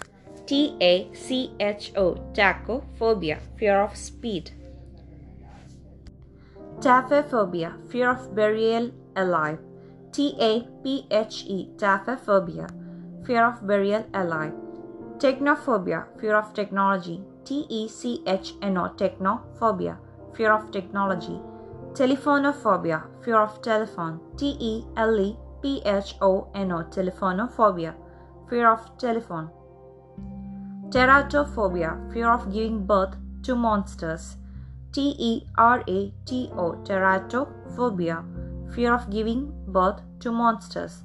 T 0.50 0.76
A 0.80 1.08
C 1.14 1.52
H 1.60 1.92
O, 1.96 2.16
tachophobia, 2.34 3.38
fear 3.56 3.80
of 3.82 3.96
speed. 3.96 4.50
Taphophobia, 6.80 7.70
fear 7.88 8.10
of 8.10 8.34
burial 8.34 8.90
alive. 9.14 9.60
T 10.10 10.34
A 10.40 10.66
P 10.82 11.06
H 11.08 11.44
E, 11.46 11.68
taphophobia, 11.76 12.66
fear 13.24 13.46
of 13.46 13.64
burial 13.64 14.04
alive. 14.12 14.52
Technophobia, 15.18 16.06
fear 16.20 16.34
of 16.34 16.52
technology. 16.52 17.22
T 17.44 17.64
E 17.68 17.86
C 17.86 18.20
H 18.26 18.54
N 18.60 18.76
O, 18.76 18.88
technophobia, 18.96 19.98
fear 20.34 20.52
of 20.52 20.72
technology. 20.72 21.38
Telephonophobia, 21.92 23.04
fear 23.24 23.38
of 23.38 23.62
telephone. 23.62 24.18
T 24.36 24.56
E 24.58 24.84
L 24.96 25.20
E 25.20 25.38
P 25.62 25.80
H 25.84 26.16
O 26.20 26.50
N 26.56 26.72
O, 26.72 26.82
telephonophobia, 26.82 27.94
fear 28.48 28.68
of 28.68 28.98
telephone. 28.98 29.48
Teratophobia, 30.90 32.12
fear 32.12 32.28
of 32.28 32.52
giving 32.52 32.84
birth 32.84 33.14
to 33.44 33.54
monsters. 33.54 34.36
T 34.92 35.14
E 35.18 35.46
R 35.56 35.84
A 35.86 36.12
T 36.26 36.50
O, 36.56 36.72
teratophobia, 36.82 38.24
fear 38.74 38.92
of 38.94 39.08
giving 39.08 39.52
birth 39.68 40.00
to 40.18 40.32
monsters. 40.32 41.04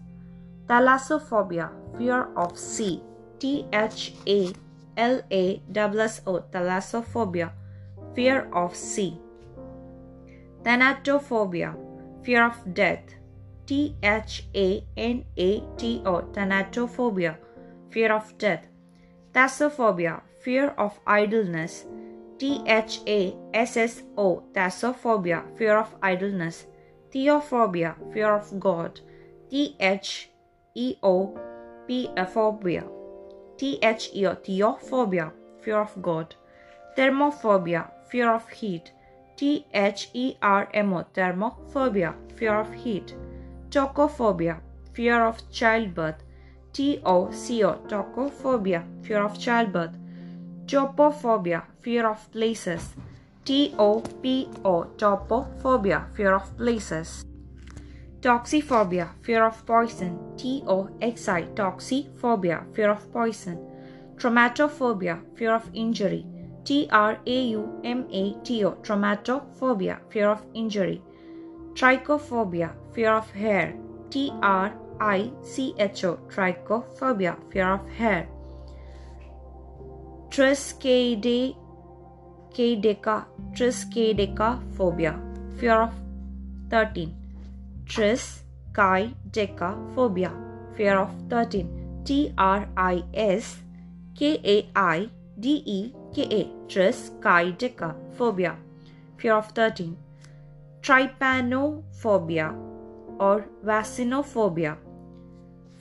Thalassophobia, 0.65 1.69
fear 1.97 2.33
of 2.35 2.57
sea. 2.57 3.03
T 3.37 3.67
H 3.71 4.15
A 4.27 4.53
L 4.97 5.21
A 5.29 5.61
S 5.69 6.21
O, 6.25 6.39
thalassophobia, 6.51 7.51
fear 8.15 8.49
of 8.53 8.75
sea. 8.75 9.19
Thanatophobia, 10.63 11.75
fear 12.23 12.43
of 12.43 12.73
death. 12.73 13.13
T 13.67 13.95
H 14.01 14.47
A 14.55 14.83
N 14.97 15.25
A 15.37 15.59
T 15.77 16.01
O, 16.05 16.21
thanatophobia, 16.33 17.37
fear 17.91 18.11
of 18.11 18.35
death. 18.39 18.65
Thassophobia, 19.35 20.21
fear 20.39 20.69
of 20.77 20.97
idleness. 21.05 21.85
T 22.39 22.61
H 22.65 23.01
A 23.05 23.35
S 23.53 23.75
S 23.75 24.03
O, 24.17 24.43
thassophobia, 24.53 25.43
fear 25.57 25.77
of 25.77 25.93
idleness. 26.01 26.67
Theophobia, 27.11 27.95
fear 28.13 28.33
of 28.33 28.57
God. 28.61 29.01
T 29.49 29.75
H 29.77 30.29
E 30.73 30.95
O 31.03 31.37
P 31.85 32.09
phobia. 32.33 32.85
T 33.57 33.77
H 33.81 34.09
E 34.15 34.25
O, 34.25 34.35
theophobia, 34.35 35.33
fear 35.61 35.81
of 35.81 36.01
God. 36.01 36.33
Thermophobia, 36.97 37.91
fear 38.07 38.33
of 38.33 38.47
heat. 38.47 38.93
T 39.35 39.65
H 39.73 40.11
E 40.13 40.37
R 40.41 40.69
M 40.73 40.93
O, 40.93 41.05
thermophobia, 41.13 42.15
fear 42.37 42.57
of 42.57 42.71
heat. 42.73 43.13
Tocophobia, 43.69 44.61
fear 44.93 45.25
of 45.25 45.51
childbirth. 45.51 46.23
T 46.75 46.99
O 47.05 47.31
C 47.31 47.63
O, 47.63 47.75
tocophobia, 47.87 48.83
fear 49.01 49.23
of 49.23 49.39
childbirth. 49.39 49.95
Topophobia, 50.65 51.63
fear 51.79 52.05
of 52.05 52.29
places. 52.33 52.93
T 53.45 53.73
O 53.79 54.01
P 54.21 54.49
O, 54.65 54.83
topophobia, 54.97 56.13
fear 56.13 56.35
of 56.35 56.57
places. 56.57 57.23
Toxophobia, 58.19 59.07
fear 59.21 59.45
of 59.45 59.65
poison. 59.65 60.19
T 60.35 60.63
O 60.67 60.89
X 61.01 61.29
I, 61.29 61.43
toxophobia, 61.43 62.65
fear 62.75 62.91
of 62.91 63.09
poison. 63.13 63.57
Traumatophobia, 64.17 65.21
fear 65.37 65.55
of 65.55 65.69
injury. 65.73 66.25
T 66.65 66.89
R 66.91 67.17
A 67.25 67.41
U 67.51 67.79
M 67.85 68.05
A 68.11 68.33
T 68.43 68.65
O, 68.65 68.71
traumatophobia, 68.83 69.99
fear 70.09 70.29
of 70.29 70.45
injury. 70.53 71.01
Trichophobia, 71.73 72.73
fear 72.91 73.13
of 73.13 73.31
hair. 73.31 73.77
T 74.09 74.33
R 74.41 74.73
I 74.99 75.31
C 75.43 75.75
H 75.77 76.05
O, 76.05 76.17
trichophobia, 76.29 77.35
fear 77.51 77.73
of 77.73 77.87
hair. 77.89 78.27
Triskaideka, 80.29 81.55
triskaidekaphobia, 83.53 85.19
fear 85.59 85.81
of 85.81 85.93
13. 86.69 87.13
Triskaidekaphobia, 87.85 90.31
fear 90.75 90.97
of 90.99 91.09
13. 91.29 91.85
T 92.05 92.33
R 92.37 92.69
I 92.77 93.03
S 93.13 93.57
K 94.15 94.39
A 94.43 94.69
I 94.75 95.09
D 95.39 95.63
E 95.65 95.93
K 96.13 96.27
A, 96.31 96.47
triskaidekaphobia, 96.67 98.55
fear 99.17 99.33
of 99.33 99.51
13. 99.51 99.97
Trypanophobia 100.81 102.53
or 103.19 103.45
vaccinophobia, 103.65 104.77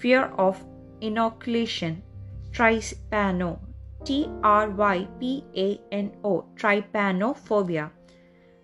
fear 0.04 0.24
of 0.36 0.62
inoculation. 1.00 2.02
Trypano, 2.52 3.58
T 4.04 4.28
R 4.42 4.68
Y 4.68 5.08
P 5.18 5.42
A 5.56 5.80
N 5.90 6.12
O, 6.22 6.44
trypanophobia. 6.56 7.90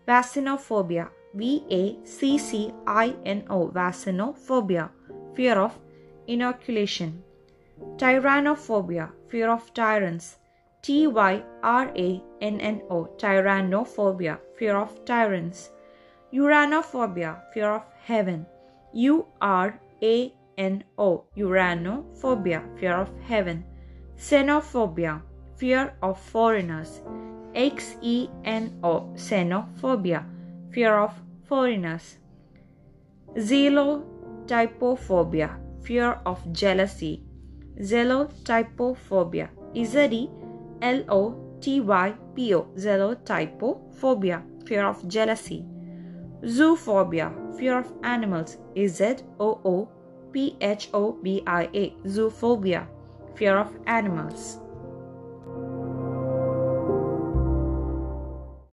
Vaccinophobia, 0.07 1.09
V 1.32 1.64
A 1.70 1.97
C 2.05 2.36
C 2.36 2.74
I 2.86 3.16
N 3.24 3.45
O, 3.49 3.68
vaccinophobia, 3.68 4.91
fear 5.34 5.59
of 5.59 5.78
inoculation. 6.26 7.22
Tyrannophobia, 7.97 9.11
fear 9.30 9.49
of 9.51 9.72
tyrants. 9.72 10.36
T 10.82 11.07
Y 11.07 11.43
R 11.62 11.91
A 11.97 12.22
N 12.43 12.61
N 12.61 12.82
O, 12.91 13.09
tyrannophobia, 13.16 14.38
fear 14.59 14.76
of 14.76 14.93
tyrants. 15.07 15.70
Uranophobia, 16.34 17.41
fear 17.55 17.70
of 17.76 17.84
heaven. 18.05 18.45
U 18.93 19.26
R 19.41 19.80
A 20.03 20.34
N 20.61 20.84
O, 20.98 21.24
uranophobia, 21.38 22.61
fear 22.78 23.00
of 23.00 23.08
heaven. 23.26 23.64
Xenophobia, 24.18 25.22
fear 25.56 25.94
of 26.02 26.20
foreigners. 26.20 27.00
X 27.54 27.96
E 28.02 28.28
N 28.44 28.78
O, 28.82 29.11
xenophobia, 29.14 30.26
fear 30.70 30.98
of 30.98 31.14
foreigners. 31.48 32.18
Zealotypophobia, 33.36 35.56
fear 35.82 36.20
of 36.26 36.52
jealousy. 36.52 37.24
Zealotypophobia, 37.78 39.48
Z 39.82 40.08
E 40.12 40.30
L 40.82 41.04
O 41.08 41.34
T 41.62 41.80
Y 41.80 42.14
P 42.34 42.54
O, 42.54 42.66
zealotypophobia, 42.76 44.42
fear 44.66 44.86
of 44.86 45.08
jealousy. 45.08 45.64
Zoophobia, 46.42 47.32
fear 47.58 47.78
of 47.78 47.90
animals, 48.02 48.58
Z 48.76 49.22
O 49.38 49.58
O 49.64 49.88
P 50.33 50.57
H 50.61 50.89
O 50.95 51.12
B 51.12 51.43
I 51.47 51.68
A, 51.74 51.95
zoophobia, 52.05 52.87
fear 53.35 53.59
of 53.59 53.72
animals. 53.87 54.59